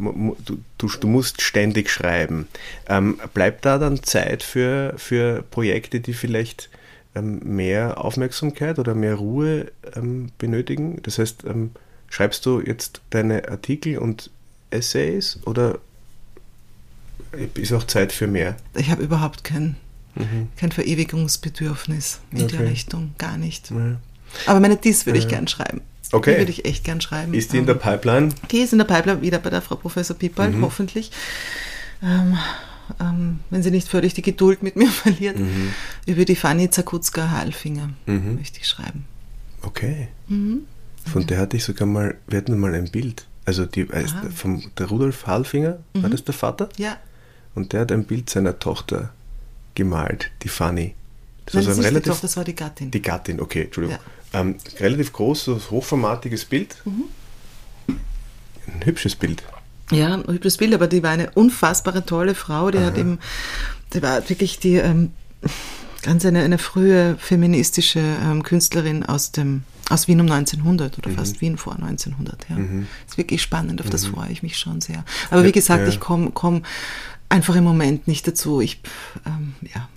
[0.44, 2.48] du, du, du, musst ständig schreiben.
[2.88, 6.68] Ähm, bleibt da dann Zeit für, für Projekte, die vielleicht
[7.14, 11.00] ähm, mehr Aufmerksamkeit oder mehr Ruhe ähm, benötigen?
[11.02, 11.70] Das heißt, ähm,
[12.10, 14.30] schreibst du jetzt deine Artikel und
[14.70, 15.78] Essays oder
[17.54, 18.56] ist auch Zeit für mehr?
[18.74, 19.76] Ich habe überhaupt keinen
[20.14, 20.48] Mhm.
[20.56, 22.56] Kein Verewigungsbedürfnis in okay.
[22.56, 23.70] der Richtung, gar nicht.
[23.70, 23.96] Ja.
[24.46, 25.80] Aber meine Dies würde ich gern schreiben.
[26.12, 26.32] Okay.
[26.32, 27.32] Die würde ich echt gern schreiben.
[27.32, 28.28] Ist die in der ähm, Pipeline?
[28.50, 30.62] Die ist in der Pipeline, wieder bei der Frau Professor Piepal, mhm.
[30.62, 31.10] hoffentlich.
[32.02, 32.36] Ähm,
[33.00, 35.72] ähm, wenn sie nicht völlig die Geduld mit mir verliert, mhm.
[36.06, 38.36] über die Fanny Zakutska-Halfinger mhm.
[38.36, 39.06] möchte ich schreiben.
[39.62, 40.08] Okay.
[40.28, 40.66] Mhm.
[41.10, 43.26] Von der hatte ich sogar mal, wir hatten mal ein Bild.
[43.44, 46.12] Also die, äh, vom, der Rudolf Halfinger, war mhm.
[46.12, 46.68] das der Vater?
[46.76, 46.96] Ja.
[47.54, 49.12] Und der hat ein Bild seiner Tochter
[49.74, 50.94] gemalt, die Fanny.
[51.46, 52.90] Das, Nein, war so ein relativ, Tochter, das war die Gattin.
[52.90, 53.98] Die Gattin, okay, Entschuldigung.
[54.32, 54.40] Ja.
[54.40, 56.76] Ähm, relativ großes, hochformatiges Bild.
[56.84, 57.04] Mhm.
[58.66, 59.42] Ein hübsches Bild.
[59.90, 62.70] Ja, ein hübsches Bild, aber die war eine unfassbare tolle Frau.
[62.70, 62.86] Die Aha.
[62.86, 63.18] hat eben,
[63.92, 65.12] die war wirklich die ähm,
[66.02, 71.16] ganz eine, eine frühe feministische ähm, Künstlerin aus dem aus Wien um 1900 oder mhm.
[71.16, 72.48] fast Wien vor 1900.
[72.48, 72.56] Ja.
[72.56, 72.86] Mhm.
[73.06, 74.14] ist wirklich spannend, auf das mhm.
[74.14, 75.04] freue ich mich schon sehr.
[75.30, 75.88] Aber wie gesagt, ja.
[75.88, 76.62] ich komme komm
[77.32, 78.60] einfach im Moment nicht dazu.
[78.60, 78.80] Ich,
[79.26, 79.88] ähm, ja.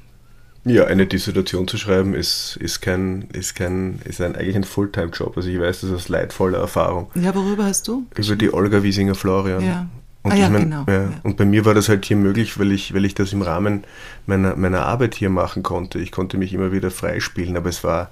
[0.68, 5.38] Ja, eine Dissertation zu schreiben ist, ist kein, ist kein, ist ein, eigentlich ein Fulltime-Job.
[5.38, 7.12] Also ich weiß das aus leidvoller Erfahrung.
[7.14, 8.08] Ja, worüber hast du?
[8.16, 9.64] Über die Olga Wiesinger-Florian.
[9.64, 9.88] Ja.
[10.24, 10.86] Und, ah, ja, mein, genau.
[10.88, 13.44] ja, und bei mir war das halt hier möglich, weil ich, weil ich das im
[13.44, 13.84] Rahmen
[14.26, 16.00] meiner, meiner Arbeit hier machen konnte.
[16.00, 18.10] Ich konnte mich immer wieder freispielen, aber es war,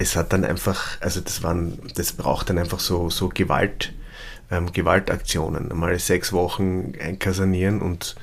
[0.00, 3.92] es hat dann einfach, also das waren, das braucht dann einfach so, so Gewalt,
[4.50, 5.70] ähm, Gewaltaktionen.
[5.72, 8.16] Mal sechs Wochen einkasanieren und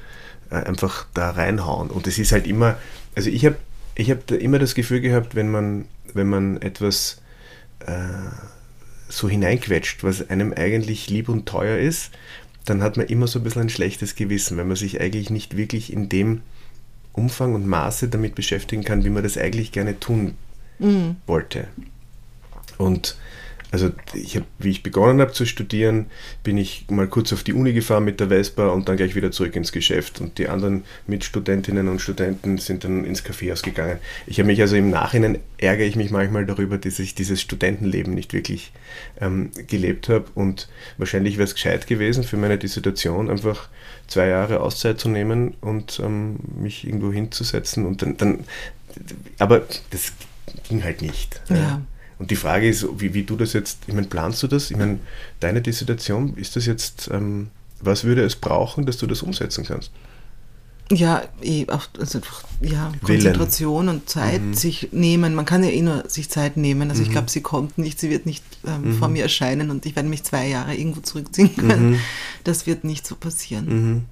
[0.49, 1.89] einfach da reinhauen.
[1.89, 2.77] Und es ist halt immer,
[3.15, 3.57] also ich habe
[3.95, 7.21] ich hab immer das Gefühl gehabt, wenn man, wenn man etwas
[7.79, 7.93] äh,
[9.09, 12.11] so hineinquetscht, was einem eigentlich lieb und teuer ist,
[12.65, 15.57] dann hat man immer so ein bisschen ein schlechtes Gewissen, wenn man sich eigentlich nicht
[15.57, 16.41] wirklich in dem
[17.13, 20.35] Umfang und Maße damit beschäftigen kann, wie man das eigentlich gerne tun
[20.77, 21.17] mhm.
[21.25, 21.67] wollte.
[22.77, 23.17] Und
[23.71, 26.07] also ich habe, wie ich begonnen habe zu studieren,
[26.43, 29.31] bin ich mal kurz auf die Uni gefahren mit der Vespa und dann gleich wieder
[29.31, 30.21] zurück ins Geschäft.
[30.21, 33.99] Und die anderen Mitstudentinnen und Studenten sind dann ins Kaffeehaus gegangen.
[34.25, 38.13] Ich habe mich also im Nachhinein ärgere ich mich manchmal darüber, dass ich dieses Studentenleben
[38.13, 38.71] nicht wirklich
[39.21, 40.25] ähm, gelebt habe.
[40.33, 43.69] Und wahrscheinlich wäre es gescheit gewesen für meine Dissertation, einfach
[44.07, 48.39] zwei Jahre Auszeit zu nehmen und ähm, mich irgendwo hinzusetzen und dann, dann
[49.37, 50.13] aber das
[50.67, 51.39] ging halt nicht.
[51.49, 51.81] Ja.
[52.19, 54.69] Und die Frage ist, wie, wie du das jetzt, ich meine, planst du das?
[54.69, 54.99] Ich meine,
[55.39, 57.47] deine Dissertation, ist das jetzt, ähm,
[57.81, 59.91] was würde es brauchen, dass du das umsetzen kannst?
[60.91, 62.19] Ja, eh, auch, also,
[62.61, 63.97] ja, Konzentration Willen.
[63.99, 64.53] und Zeit mhm.
[64.55, 65.35] sich nehmen.
[65.35, 66.89] Man kann ja eh nur sich Zeit nehmen.
[66.89, 67.07] Also mhm.
[67.07, 68.97] ich glaube, sie kommt nicht, sie wird nicht ähm, mhm.
[68.97, 71.91] vor mir erscheinen und ich werde mich zwei Jahre irgendwo zurückziehen können.
[71.91, 71.99] Mhm.
[72.43, 74.05] Das wird nicht so passieren.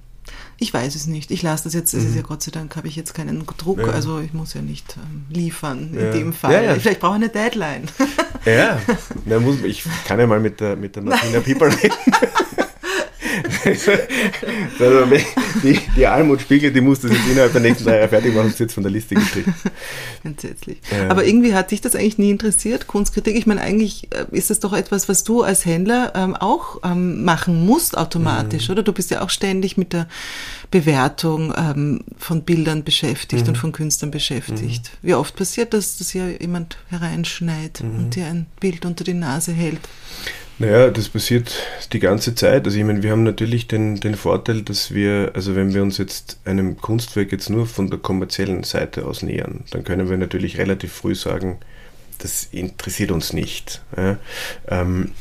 [0.58, 0.64] Mhm.
[0.64, 1.30] Ich weiß es nicht.
[1.30, 1.94] Ich lasse das jetzt.
[1.94, 2.26] Es ist ja mhm.
[2.26, 3.78] Gott sei Dank, habe ich jetzt keinen Druck.
[3.78, 3.88] Ja.
[3.88, 6.10] Also ich muss ja nicht ähm, liefern in ja.
[6.12, 6.64] dem Fall.
[6.64, 7.84] Ja, Vielleicht brauche ich eine Deadline.
[8.44, 8.80] Ja,
[9.40, 11.94] muss, ich kann ja mal mit der, mit der Martina Pieper reden.
[14.80, 15.04] also,
[15.62, 18.60] die, die Almut-Spiegel, die muss das jetzt innerhalb der nächsten drei Jahre fertig machen, ist
[18.60, 19.54] jetzt von der Liste gestrichen.
[20.24, 20.78] Entsetzlich.
[20.90, 21.10] Ja.
[21.10, 23.36] Aber irgendwie hat dich das eigentlich nie interessiert, Kunstkritik.
[23.36, 27.24] Ich meine, eigentlich äh, ist das doch etwas, was du als Händler ähm, auch ähm,
[27.24, 28.72] machen musst automatisch, mhm.
[28.72, 28.82] oder?
[28.82, 30.08] Du bist ja auch ständig mit der
[30.70, 33.48] Bewertung ähm, von Bildern beschäftigt mhm.
[33.48, 34.90] und von Künstlern beschäftigt.
[34.92, 35.08] Mhm.
[35.08, 37.98] Wie oft passiert das, dass hier jemand hereinschneit mhm.
[37.98, 39.80] und dir ein Bild unter die Nase hält?
[40.60, 41.54] Naja, das passiert
[41.92, 42.66] die ganze Zeit.
[42.66, 45.98] Also ich meine, wir haben natürlich den, den Vorteil, dass wir, also wenn wir uns
[45.98, 50.58] jetzt einem Kunstwerk jetzt nur von der kommerziellen Seite aus nähern, dann können wir natürlich
[50.58, 51.58] relativ früh sagen,
[52.18, 53.82] das interessiert uns nicht.
[53.96, 54.18] Ja.
[54.66, 55.12] Ähm,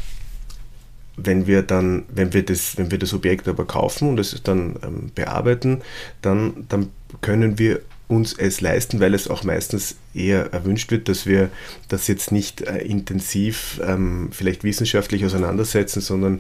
[1.17, 4.79] wenn wir dann, wenn wir das, wenn wir das Objekt aber kaufen und es dann
[4.83, 5.81] ähm, bearbeiten,
[6.21, 6.89] dann, dann
[7.21, 11.49] können wir uns es leisten, weil es auch meistens eher erwünscht wird, dass wir
[11.89, 16.39] das jetzt nicht äh, intensiv ähm, vielleicht wissenschaftlich auseinandersetzen, sondern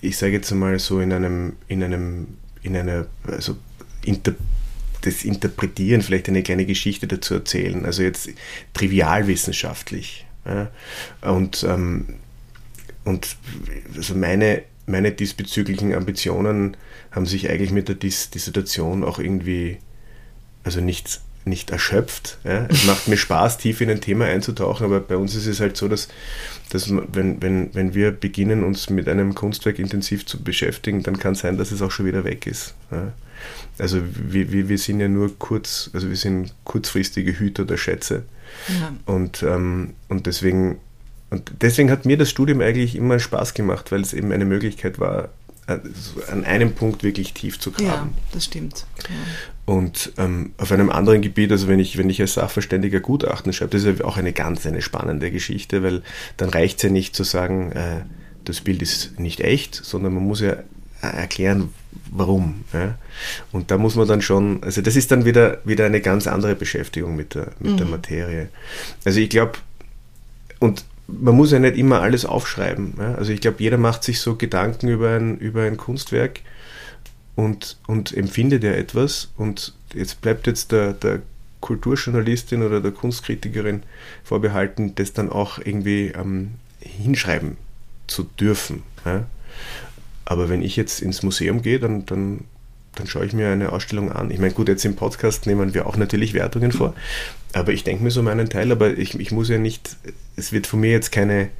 [0.00, 2.26] ich sage jetzt mal so in einem, in einem,
[2.62, 3.56] in einer, also
[4.04, 4.34] inter,
[5.02, 8.28] das Interpretieren, vielleicht eine kleine Geschichte dazu erzählen, also jetzt
[8.74, 10.26] trivialwissenschaftlich.
[10.44, 10.70] Ja?
[11.20, 12.14] Und, ähm,
[13.04, 13.36] und
[13.96, 16.76] also meine, meine diesbezüglichen Ambitionen
[17.12, 19.78] haben sich eigentlich mit der Dis Dissertation auch irgendwie
[20.66, 22.38] also nicht, nicht erschöpft.
[22.44, 22.66] Ja.
[22.68, 25.76] Es macht mir Spaß, tief in ein Thema einzutauchen, aber bei uns ist es halt
[25.76, 26.08] so, dass,
[26.70, 31.32] dass wenn, wenn, wenn wir beginnen, uns mit einem Kunstwerk intensiv zu beschäftigen, dann kann
[31.32, 32.74] es sein, dass es auch schon wieder weg ist.
[32.90, 33.12] Ja.
[33.78, 38.24] Also wir, wir, wir sind ja nur kurz, also wir sind kurzfristige Hüter der Schätze.
[38.68, 38.92] Ja.
[39.06, 40.78] Und, ähm, und deswegen
[41.30, 45.00] und deswegen hat mir das Studium eigentlich immer Spaß gemacht, weil es eben eine Möglichkeit
[45.00, 45.30] war,
[45.66, 45.78] äh,
[46.30, 47.86] an einem Punkt wirklich tief zu graben.
[47.88, 48.86] Ja, das stimmt.
[49.66, 53.72] Und ähm, auf einem anderen Gebiet, also wenn ich, wenn ich als Sachverständiger Gutachten schreibe,
[53.72, 56.02] das ist ja auch eine ganz eine spannende Geschichte, weil
[56.36, 58.02] dann reicht es ja nicht zu sagen, äh,
[58.44, 61.70] das Bild ist nicht echt, sondern man muss ja äh, erklären,
[62.12, 62.64] warum.
[62.72, 62.96] Ja?
[63.50, 66.54] Und da muss man dann schon, also das ist dann wieder, wieder eine ganz andere
[66.54, 67.76] Beschäftigung mit der, mit mhm.
[67.76, 68.48] der Materie.
[69.04, 69.58] Also ich glaube,
[70.60, 72.94] und man muss ja nicht immer alles aufschreiben.
[72.98, 73.16] Ja?
[73.16, 76.40] Also ich glaube, jeder macht sich so Gedanken über ein, über ein Kunstwerk
[77.36, 79.30] und, und empfindet ja etwas.
[79.36, 81.20] Und jetzt bleibt jetzt der, der
[81.60, 83.82] Kulturjournalistin oder der Kunstkritikerin
[84.24, 87.56] vorbehalten, das dann auch irgendwie ähm, hinschreiben
[88.06, 88.82] zu dürfen.
[89.04, 89.26] Ja?
[90.24, 92.44] Aber wenn ich jetzt ins Museum gehe, dann, dann,
[92.94, 94.30] dann schaue ich mir eine Ausstellung an.
[94.30, 96.94] Ich meine, gut, jetzt im Podcast nehmen wir auch natürlich Wertungen vor,
[97.52, 99.96] aber ich denke mir so meinen Teil, aber ich, ich muss ja nicht,
[100.36, 101.50] es wird von mir jetzt keine,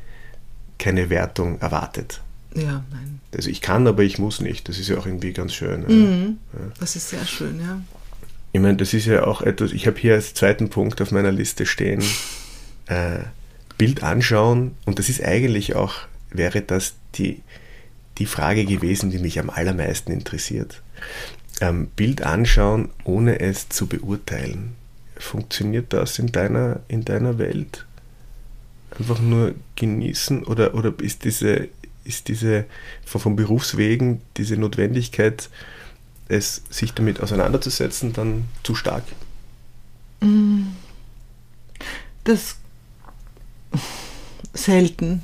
[0.79, 2.21] keine Wertung erwartet.
[2.57, 3.21] Ja, nein.
[3.35, 4.69] Also ich kann, aber ich muss nicht.
[4.69, 5.83] Das ist ja auch irgendwie ganz schön.
[5.83, 6.39] Mhm.
[6.53, 6.73] Ja.
[6.81, 7.81] Das ist sehr schön, ja.
[8.53, 11.33] Ich meine, das ist ja auch etwas, ich habe hier als zweiten Punkt auf meiner
[11.33, 12.03] Liste stehen,
[12.87, 13.19] äh,
[13.77, 15.95] Bild anschauen und das ist eigentlich auch,
[16.31, 17.43] wäre das die,
[18.17, 20.81] die Frage gewesen, die mich am allermeisten interessiert.
[21.61, 24.75] Ähm, Bild anschauen, ohne es zu beurteilen.
[25.19, 27.85] Funktioniert das in deiner, in deiner Welt?
[28.99, 31.69] Einfach nur genießen oder, oder ist diese
[32.07, 32.65] ist diese
[33.05, 35.51] von Berufswegen, diese Notwendigkeit,
[36.29, 39.05] es, sich damit auseinanderzusetzen, dann zu stark?
[40.21, 40.63] Mm.
[42.25, 42.57] Das
[44.55, 45.23] selten.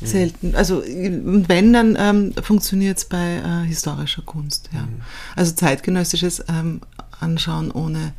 [0.00, 0.06] Mhm.
[0.06, 0.54] Selten.
[0.54, 4.82] Also wenn, dann ähm, funktioniert es bei äh, historischer Kunst, ja.
[4.82, 5.00] Mhm.
[5.36, 6.80] Also zeitgenössisches ähm,
[7.20, 8.12] Anschauen ohne,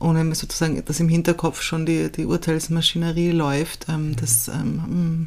[0.00, 4.16] ohne sozusagen, dass im Hinterkopf schon die, die Urteilsmaschinerie läuft, ähm, mhm.
[4.16, 5.26] das ähm, mm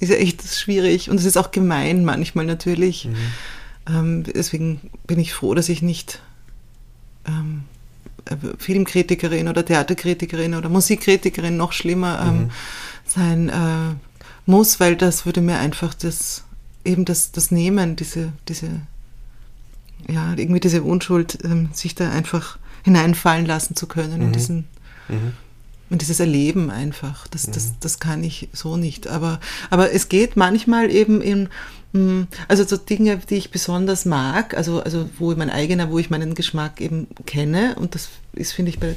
[0.00, 3.04] ist ja echt schwierig und es ist auch gemein manchmal natürlich.
[3.04, 3.16] Mhm.
[3.88, 6.20] Ähm, deswegen bin ich froh, dass ich nicht
[7.26, 7.64] ähm,
[8.24, 12.50] äh, Filmkritikerin oder Theaterkritikerin oder Musikkritikerin noch schlimmer ähm, mhm.
[13.06, 13.94] sein äh,
[14.46, 16.44] muss, weil das würde mir einfach das
[16.84, 18.68] eben das, das Nehmen, diese, diese,
[20.08, 24.22] ja, irgendwie diese Unschuld, ähm, sich da einfach hineinfallen lassen zu können mhm.
[24.22, 24.56] in diesen
[25.08, 25.32] mhm.
[25.90, 27.52] Und dieses Erleben einfach, das, mhm.
[27.52, 29.08] das, das kann ich so nicht.
[29.08, 31.48] Aber, aber es geht manchmal eben in,
[31.92, 36.08] mm, also so Dinge, die ich besonders mag, also, also wo mein eigener, wo ich
[36.08, 38.94] meinen Geschmack eben kenne, und das ist, finde ich, bei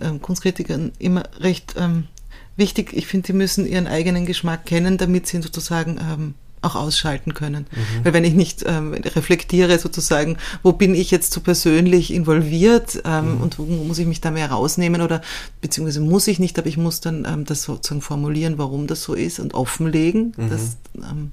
[0.00, 2.08] ähm, Kunstkritikern immer recht ähm,
[2.56, 2.92] wichtig.
[2.92, 7.66] Ich finde, die müssen ihren eigenen Geschmack kennen, damit sie sozusagen ähm, auch ausschalten können.
[7.70, 8.04] Mhm.
[8.04, 13.36] Weil wenn ich nicht ähm, reflektiere sozusagen, wo bin ich jetzt so persönlich involviert ähm,
[13.36, 13.40] mhm.
[13.40, 15.22] und wo muss ich mich da mehr rausnehmen oder
[15.60, 19.14] beziehungsweise muss ich nicht, aber ich muss dann ähm, das sozusagen formulieren, warum das so
[19.14, 20.34] ist und offenlegen.
[20.36, 20.50] Mhm.
[20.50, 21.32] Das, ähm,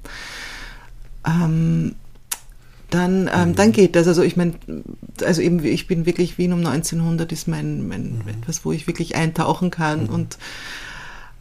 [1.26, 1.94] ähm,
[2.90, 3.54] dann, ähm, mhm.
[3.54, 4.08] dann geht das.
[4.08, 4.54] Also ich meine,
[5.22, 8.28] also eben, ich bin wirklich Wien um 1900 ist mein, mein mhm.
[8.28, 10.08] etwas, wo ich wirklich eintauchen kann mhm.
[10.08, 10.38] und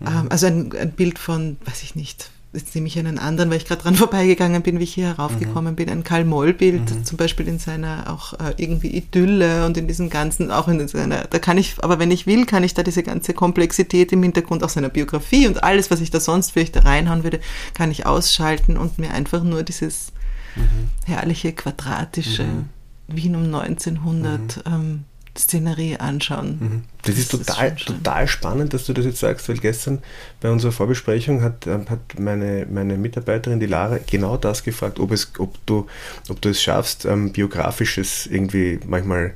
[0.02, 3.58] ähm, also ein, ein Bild von, weiß ich nicht, jetzt nehme ich einen anderen, weil
[3.58, 5.76] ich gerade dran vorbeigegangen bin, wie ich hier heraufgekommen mhm.
[5.76, 7.06] bin, ein Karl-Moll-Bild, mhm.
[7.06, 11.26] zum Beispiel in seiner auch äh, irgendwie Idylle und in diesem ganzen, auch in seiner,
[11.26, 14.64] da kann ich, aber wenn ich will, kann ich da diese ganze Komplexität im Hintergrund,
[14.64, 17.40] auch seiner Biografie und alles, was ich da sonst vielleicht da reinhauen würde,
[17.74, 20.12] kann ich ausschalten und mir einfach nur dieses
[20.56, 20.90] mhm.
[21.06, 22.70] herrliche, quadratische mhm.
[23.08, 25.06] Wien um 1900 ähm,
[25.40, 26.58] Szenerie anschauen.
[26.60, 26.84] Mhm.
[27.04, 30.00] Das, das, ist total, ist total spannend, dass du das jetzt sagst, weil gestern
[30.42, 35.12] bei unserer Vorbesprechung hat, ähm, hat meine, meine Mitarbeiterin, die Lara, genau das gefragt, ob,
[35.12, 35.88] es, ob, du,
[36.30, 39.34] ob du es schaffst, ähm, biografisches irgendwie manchmal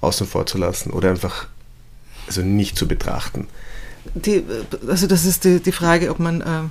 [0.00, 1.48] außen vor zu lassen oder einfach
[2.26, 3.48] also nicht zu betrachten.
[4.14, 4.42] Die,
[4.88, 6.62] also das ist die, die Frage, ob man äh,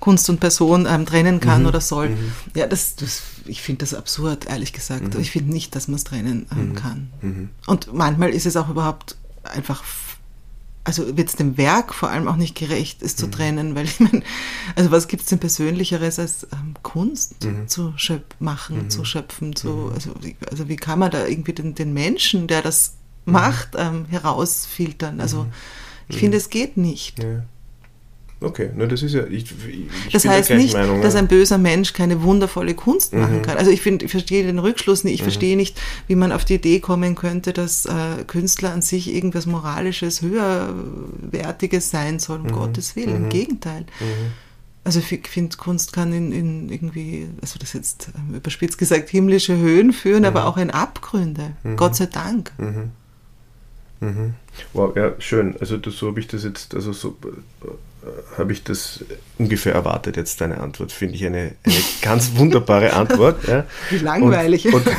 [0.00, 1.68] Kunst und Person ähm, trennen kann mhm.
[1.68, 2.10] oder soll.
[2.10, 2.32] Mhm.
[2.54, 5.14] Ja, das, das ich finde das absurd, ehrlich gesagt.
[5.14, 5.20] Mhm.
[5.20, 6.74] Ich finde nicht, dass man es trennen ähm, mhm.
[6.74, 7.10] kann.
[7.20, 7.48] Mhm.
[7.66, 9.82] Und manchmal ist es auch überhaupt einfach,
[10.84, 13.32] also wird es dem Werk vor allem auch nicht gerecht, es zu mhm.
[13.32, 14.22] trennen, weil ich meine,
[14.76, 19.90] also was gibt es denn Persönlicheres als ähm, Kunst zu schöp machen, zu schöpfen, zu,
[19.94, 20.14] also,
[20.50, 25.20] also wie kann man da irgendwie den, den Menschen, der das macht, ähm, herausfiltern?
[25.20, 25.46] Also
[26.08, 27.22] ich finde, es geht nicht.
[27.22, 27.42] Ja.
[28.42, 29.24] Okay, na, das ist ja.
[29.26, 29.46] Ich,
[30.06, 33.20] ich das heißt nicht, Meinung, dass ein böser Mensch keine wundervolle Kunst mhm.
[33.20, 33.56] machen kann.
[33.56, 35.14] Also ich finde, ich verstehe den Rückschluss nicht.
[35.14, 35.24] Ich mhm.
[35.24, 39.46] verstehe nicht, wie man auf die Idee kommen könnte, dass äh, Künstler an sich irgendwas
[39.46, 42.52] Moralisches, Höherwertiges sein soll, um mhm.
[42.52, 43.16] Gottes Willen.
[43.16, 43.30] Im mhm.
[43.30, 43.82] Gegenteil.
[44.00, 44.32] Mhm.
[44.84, 49.56] Also ich finde, Kunst kann in, in, irgendwie, also das jetzt ähm, überspitzt gesagt, himmlische
[49.56, 50.46] Höhen führen, aber mhm.
[50.46, 51.52] auch in Abgründe.
[51.76, 52.52] Gott sei Dank.
[54.72, 55.56] Wow, ja, schön.
[55.60, 57.16] Also das, so habe ich das jetzt, also so
[58.36, 59.04] habe ich das
[59.38, 60.92] ungefähr erwartet, jetzt deine Antwort.
[60.92, 63.46] Finde ich eine, eine ganz wunderbare Antwort.
[63.46, 63.64] Ja.
[63.90, 64.88] Wie langweilig und, und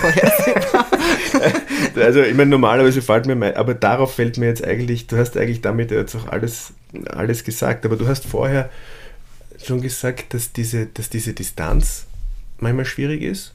[1.96, 5.38] Also ich meine, normalerweise fällt mir mein, aber darauf fällt mir jetzt eigentlich, du hast
[5.38, 6.74] eigentlich damit jetzt auch alles,
[7.08, 8.70] alles gesagt, aber du hast vorher
[9.64, 12.06] schon gesagt, dass diese, dass diese Distanz
[12.60, 13.54] manchmal schwierig ist.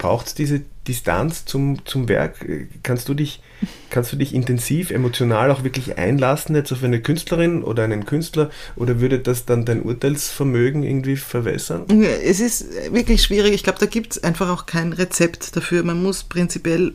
[0.00, 2.46] Braucht es diese Distanz zum, zum Werk?
[2.82, 3.42] Kannst du, dich,
[3.90, 8.48] kannst du dich intensiv, emotional auch wirklich einlassen, jetzt auf eine Künstlerin oder einen Künstler?
[8.76, 11.84] Oder würde das dann dein Urteilsvermögen irgendwie verwässern?
[12.24, 13.52] Es ist wirklich schwierig.
[13.52, 15.82] Ich glaube, da gibt es einfach auch kein Rezept dafür.
[15.82, 16.94] Man muss prinzipiell.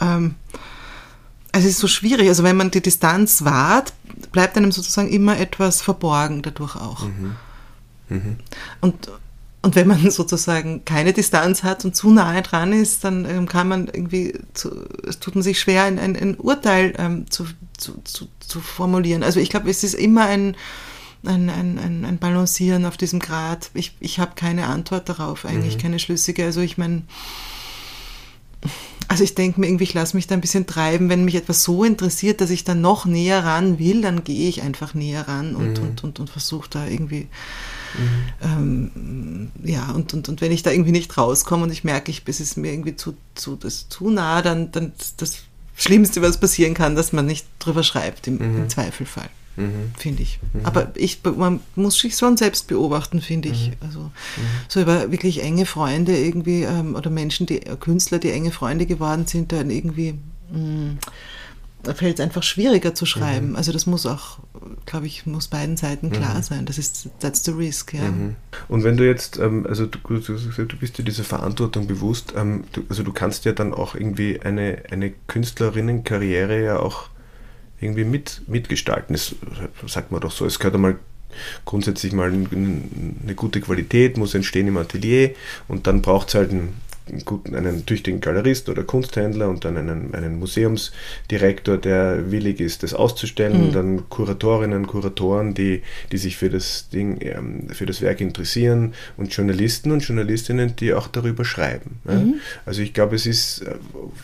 [0.00, 0.36] Ähm,
[1.50, 2.28] also es ist so schwierig.
[2.28, 3.92] Also wenn man die Distanz wahrt,
[4.30, 7.06] bleibt einem sozusagen immer etwas verborgen dadurch auch.
[7.06, 7.34] Mhm.
[8.08, 8.36] Mhm.
[8.80, 9.10] Und
[9.62, 13.68] und wenn man sozusagen keine Distanz hat und zu nahe dran ist, dann ähm, kann
[13.68, 14.70] man irgendwie, zu,
[15.06, 17.46] es tut man sich schwer, ein, ein, ein Urteil ähm, zu,
[17.78, 19.22] zu, zu, zu, formulieren.
[19.22, 20.56] Also ich glaube, es ist immer ein,
[21.24, 23.70] ein, ein, ein, Balancieren auf diesem Grad.
[23.74, 25.80] Ich, ich habe keine Antwort darauf, eigentlich mhm.
[25.80, 26.44] keine schlüssige.
[26.44, 27.02] Also ich meine,
[29.06, 31.62] also ich denke mir irgendwie, ich lasse mich da ein bisschen treiben, wenn mich etwas
[31.62, 35.54] so interessiert, dass ich dann noch näher ran will, dann gehe ich einfach näher ran
[35.54, 35.88] und, mhm.
[35.88, 37.28] und, und, und versuche da irgendwie
[37.98, 38.90] Mhm.
[38.92, 42.22] Ähm, ja, und, und, und wenn ich da irgendwie nicht rauskomme und ich merke, ich,
[42.26, 45.42] es ist mir irgendwie zu, zu, das zu nah, dann, dann das
[45.76, 48.56] Schlimmste, was passieren kann, dass man nicht drüber schreibt, im, mhm.
[48.62, 49.28] im Zweifelfall.
[49.56, 49.92] Mhm.
[49.98, 50.38] Finde ich.
[50.52, 50.64] Mhm.
[50.64, 53.68] Aber ich, man muss sich schon selbst beobachten, finde ich.
[53.68, 53.74] Mhm.
[53.80, 54.10] Also mhm.
[54.68, 59.26] so über wirklich enge Freunde irgendwie ähm, oder Menschen, die Künstler, die enge Freunde geworden
[59.26, 60.14] sind, dann irgendwie
[60.50, 60.98] mh, mm,
[61.94, 63.50] fällt es einfach schwieriger zu schreiben.
[63.50, 63.56] Mhm.
[63.56, 64.38] Also das muss auch,
[64.86, 66.42] glaube ich, muss beiden Seiten klar mhm.
[66.42, 66.66] sein.
[66.66, 68.02] Das ist that's the risk, ja.
[68.02, 68.36] Mhm.
[68.68, 73.02] Und wenn du jetzt, ähm, also du, du, bist dir dieser Verantwortung bewusst, ähm, also
[73.02, 77.08] du kannst ja dann auch irgendwie eine, eine Künstlerinnenkarriere ja auch
[77.80, 79.14] irgendwie mit, mitgestalten.
[79.14, 79.34] Das
[79.86, 80.96] sagt man doch so, es gehört einmal
[81.64, 85.30] grundsätzlich mal eine gute Qualität, muss entstehen im Atelier
[85.68, 86.74] und dann braucht es halt ein
[87.12, 92.82] einen guten, einen tüchtigen Galerist oder Kunsthändler und dann einen, einen Museumsdirektor, der willig ist,
[92.82, 93.72] das auszustellen, mhm.
[93.72, 99.34] dann Kuratorinnen, Kuratoren, die, die sich für das Ding, ähm, für das Werk interessieren und
[99.34, 102.00] Journalisten und Journalistinnen, die auch darüber schreiben.
[102.04, 102.34] Mhm.
[102.64, 103.74] Also ich glaube, es ist äh,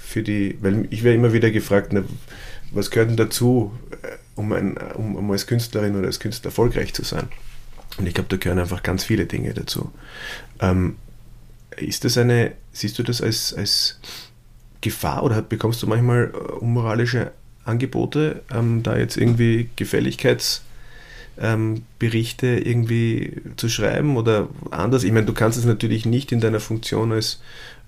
[0.01, 2.05] für die, weil ich werde immer wieder gefragt, na,
[2.73, 3.73] was gehört denn dazu,
[4.03, 7.29] äh, um, ein, um, um als Künstlerin oder als Künstler erfolgreich zu sein?
[7.99, 9.91] Und ich glaube, da gehören einfach ganz viele Dinge dazu.
[10.61, 10.97] Ähm,
[11.81, 13.99] ist das eine, siehst du das als, als
[14.81, 17.33] Gefahr oder bekommst du manchmal äh, unmoralische
[17.65, 25.05] Angebote, ähm, da jetzt irgendwie Gefälligkeitsberichte ähm, irgendwie zu schreiben oder anders?
[25.05, 27.41] Ich meine, du kannst es natürlich nicht in deiner Funktion als,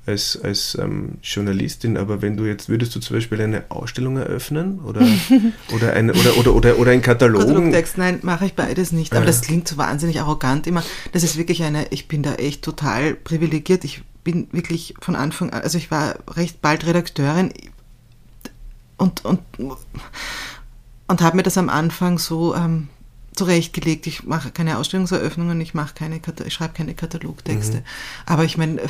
[0.06, 4.80] als, als ähm, Journalistin, aber wenn du jetzt, würdest du zum Beispiel eine Ausstellung eröffnen
[4.80, 5.06] oder,
[5.74, 7.42] oder, ein, oder, oder, oder, oder ein Katalog?
[7.42, 9.12] Katalogtext, nein, mache ich beides nicht.
[9.12, 9.26] Aber ja.
[9.26, 10.82] das klingt so wahnsinnig arrogant immer.
[11.12, 13.84] Das ist wirklich eine, ich bin da echt total privilegiert.
[13.84, 17.52] Ich bin wirklich von Anfang an, also ich war recht bald Redakteurin
[18.96, 22.88] und, und, und habe mir das am Anfang so ähm,
[23.34, 24.06] zurechtgelegt.
[24.06, 27.78] Ich mache keine Ausstellungseröffnungen, ich mache keine, ich schreibe keine Katalogtexte.
[27.78, 27.82] Mhm.
[28.26, 28.80] Aber ich meine,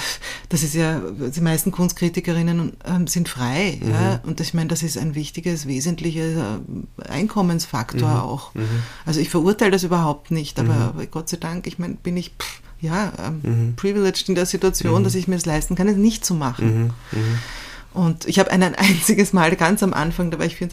[0.48, 3.90] das ist ja, die meisten Kunstkritikerinnen ähm, sind frei, mhm.
[3.90, 4.20] ja.
[4.24, 6.60] Und ich meine, das ist ein wichtiges, wesentlicher
[6.98, 8.16] äh, Einkommensfaktor mhm.
[8.16, 8.54] auch.
[8.54, 8.82] Mhm.
[9.04, 11.10] Also ich verurteile das überhaupt nicht, aber, aber mhm.
[11.10, 13.76] Gott sei Dank, ich meine, bin ich pff, ja ähm, mhm.
[13.76, 16.92] privileged in der Situation, dass ich mir es leisten kann, es nicht zu machen.
[17.92, 20.68] Und ich habe ein einziges Mal ganz am Anfang, da war ich für,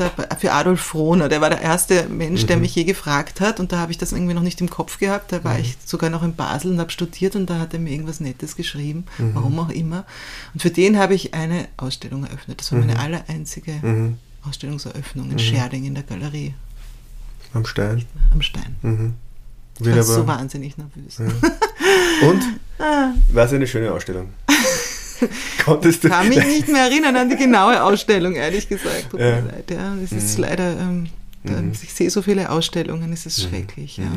[0.51, 2.47] Adolf Frohner, der war der erste Mensch, mhm.
[2.47, 4.99] der mich je gefragt hat und da habe ich das irgendwie noch nicht im Kopf
[4.99, 5.32] gehabt.
[5.32, 5.61] Da war mhm.
[5.61, 8.55] ich sogar noch in Basel und habe studiert und da hat er mir irgendwas Nettes
[8.55, 9.34] geschrieben, mhm.
[9.34, 10.05] warum auch immer.
[10.53, 12.61] Und für den habe ich eine Ausstellung eröffnet.
[12.61, 12.99] Das war meine mhm.
[12.99, 14.18] aller einzige mhm.
[14.47, 15.39] Ausstellungseröffnung in mhm.
[15.39, 16.53] Scherding in der Galerie.
[17.53, 18.05] Am Stein?
[18.32, 18.76] Am Stein.
[18.84, 19.13] Mhm.
[19.80, 21.18] Ich war so wahnsinnig nervös.
[21.20, 21.26] Ja.
[22.28, 22.43] Und?
[22.80, 23.11] Ah.
[23.32, 24.30] War es eine schöne Ausstellung?
[25.65, 26.07] Konntest du?
[26.07, 29.11] Ich kann mich nicht mehr erinnern an die genaue Ausstellung, ehrlich gesagt.
[29.11, 29.72] Tut mir leid.
[29.72, 30.43] Ja, es ist mhm.
[30.43, 31.07] leider, ähm,
[31.43, 31.72] mhm.
[31.82, 33.49] ich sehe so viele Ausstellungen, es ist mhm.
[33.49, 33.97] schrecklich.
[33.97, 34.11] Ja.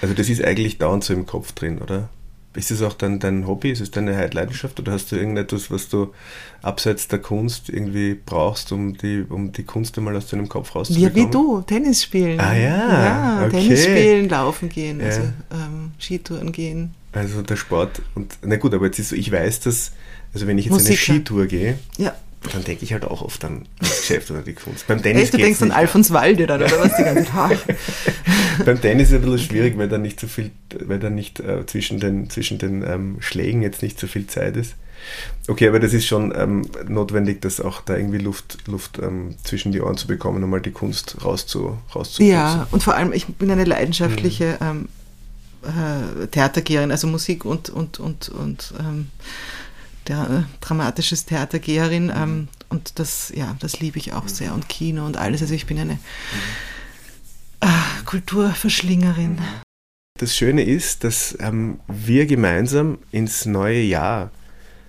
[0.00, 2.08] Also das ist eigentlich dauernd so im Kopf drin, oder?
[2.54, 3.70] Ist es auch dann dein Hobby?
[3.70, 6.12] Ist es deine Leidenschaft oder hast du irgendetwas, was du
[6.60, 11.16] abseits der Kunst irgendwie brauchst, um die, um die Kunst einmal aus deinem Kopf rauszubekommen?
[11.16, 12.38] Ja, wie du, Tennis spielen.
[12.38, 13.62] Ah ja, ja okay.
[13.62, 15.06] Tennis spielen, laufen gehen, ja.
[15.06, 16.94] also ähm, Skitouren gehen.
[17.12, 19.92] Also der Sport und na gut, aber jetzt ist so, ich weiß, dass,
[20.32, 20.90] also wenn ich jetzt Musiker.
[20.90, 22.14] eine Skitour gehe, ja.
[22.52, 24.86] dann denke ich halt auch oft an das Geschäft oder die Kunst.
[24.86, 27.58] Beim Tennis Echt, du denkst an Alfons Walde dann, oder was die ganze Zeit?
[28.64, 30.52] Beim Tennis ist es ein bisschen schwierig, weil da nicht so viel,
[30.86, 34.56] weil da nicht äh, zwischen den, zwischen den ähm, Schlägen jetzt nicht so viel Zeit
[34.56, 34.74] ist.
[35.48, 39.72] Okay, aber das ist schon ähm, notwendig, dass auch da irgendwie Luft, Luft ähm, zwischen
[39.72, 42.26] die Ohren zu bekommen, um mal die Kunst rauszu, rauszuputzen.
[42.26, 44.88] Ja, und vor allem, ich bin eine leidenschaftliche mhm
[45.62, 49.08] äh, Theatergeherin, also Musik und, und, und, und ähm,
[50.08, 52.06] der, äh, dramatisches Theatergeherin.
[52.06, 52.12] Mhm.
[52.16, 54.54] Ähm, und das, ja, das liebe ich auch sehr.
[54.54, 55.42] Und Kino und alles.
[55.42, 55.98] Also ich bin eine
[57.60, 57.66] äh,
[58.04, 59.38] Kulturverschlingerin.
[60.18, 64.30] Das Schöne ist, dass ähm, wir gemeinsam ins neue Jahr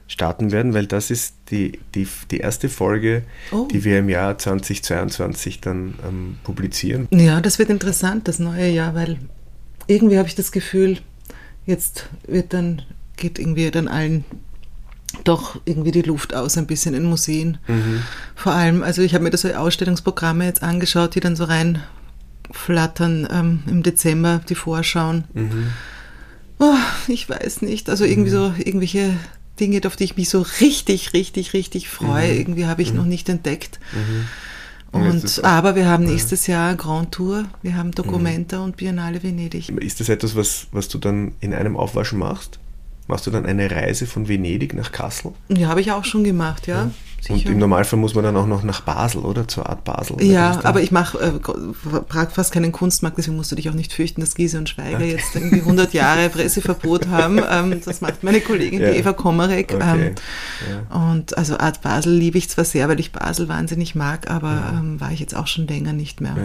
[0.07, 3.67] starten werden, weil das ist die, die, die erste Folge, oh.
[3.71, 7.07] die wir im Jahr 2022 dann ähm, publizieren.
[7.11, 9.17] Ja, das wird interessant, das neue Jahr, weil
[9.88, 11.00] irgendwie habe ich das Gefühl,
[11.66, 12.82] jetzt wird dann,
[13.18, 14.26] geht irgendwie dann allen
[15.24, 17.58] doch irgendwie die Luft aus, ein bisschen in Museen.
[17.68, 18.02] Mhm.
[18.36, 23.28] Vor allem, also ich habe mir da so Ausstellungsprogramme jetzt angeschaut, die dann so reinflattern
[23.32, 25.26] ähm, im Dezember, die Vorschauen.
[25.34, 25.68] Mhm.
[26.60, 26.76] Oh,
[27.08, 28.36] ich weiß nicht, also irgendwie mhm.
[28.36, 29.14] so irgendwelche
[29.60, 32.40] Dinge, auf die ich mich so richtig, richtig, richtig freue, mhm.
[32.40, 32.98] irgendwie habe ich mhm.
[32.98, 33.80] noch nicht entdeckt.
[34.94, 38.64] Und, aber wir haben nächstes Jahr Grand Tour, wir haben Documenta mhm.
[38.66, 39.70] und Biennale Venedig.
[39.70, 42.60] Ist das etwas, was, was du dann in einem Aufwaschen machst?
[43.08, 45.34] Machst du dann eine Reise von Venedig nach Kassel?
[45.49, 46.84] Ja, habe ich auch schon gemacht, ja.
[46.84, 46.91] ja.
[47.30, 49.47] Und im Normalfall muss man dann auch noch nach Basel, oder?
[49.47, 50.22] Zur Art Basel.
[50.22, 54.22] Ja, aber ich mache äh, fast keinen Kunstmarkt, deswegen musst du dich auch nicht fürchten,
[54.22, 55.12] dass Giese und Schweiger okay.
[55.12, 57.41] jetzt irgendwie 100 Jahre Presseverbot haben.
[57.49, 58.91] Ähm, das macht meine Kollegin, ja.
[58.91, 59.74] die Eva Komarek.
[59.74, 60.08] Okay.
[60.08, 60.16] Ähm,
[60.70, 61.12] ja.
[61.12, 64.99] Und also Art Basel liebe ich zwar sehr, weil ich Basel wahnsinnig mag, aber ähm,
[64.99, 66.36] war ich jetzt auch schon länger nicht mehr.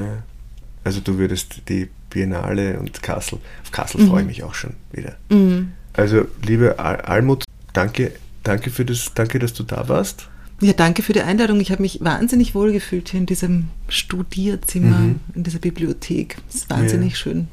[0.85, 4.09] Also du würdest die Biennale und Kassel, auf Kassel mhm.
[4.09, 5.17] freue ich mich auch schon wieder.
[5.29, 5.73] Mhm.
[5.99, 7.43] Also, liebe Al Almut,
[7.73, 8.13] danke,
[8.45, 10.29] danke, für das, danke, dass du da warst.
[10.61, 11.61] Ja, danke für die Einladung.
[11.61, 15.21] Ich habe mich wahnsinnig wohl gefühlt hier in diesem Studierzimmer, mhm.
[15.35, 16.37] in dieser Bibliothek.
[16.49, 17.17] Es ist wahnsinnig ja.
[17.17, 17.49] schön.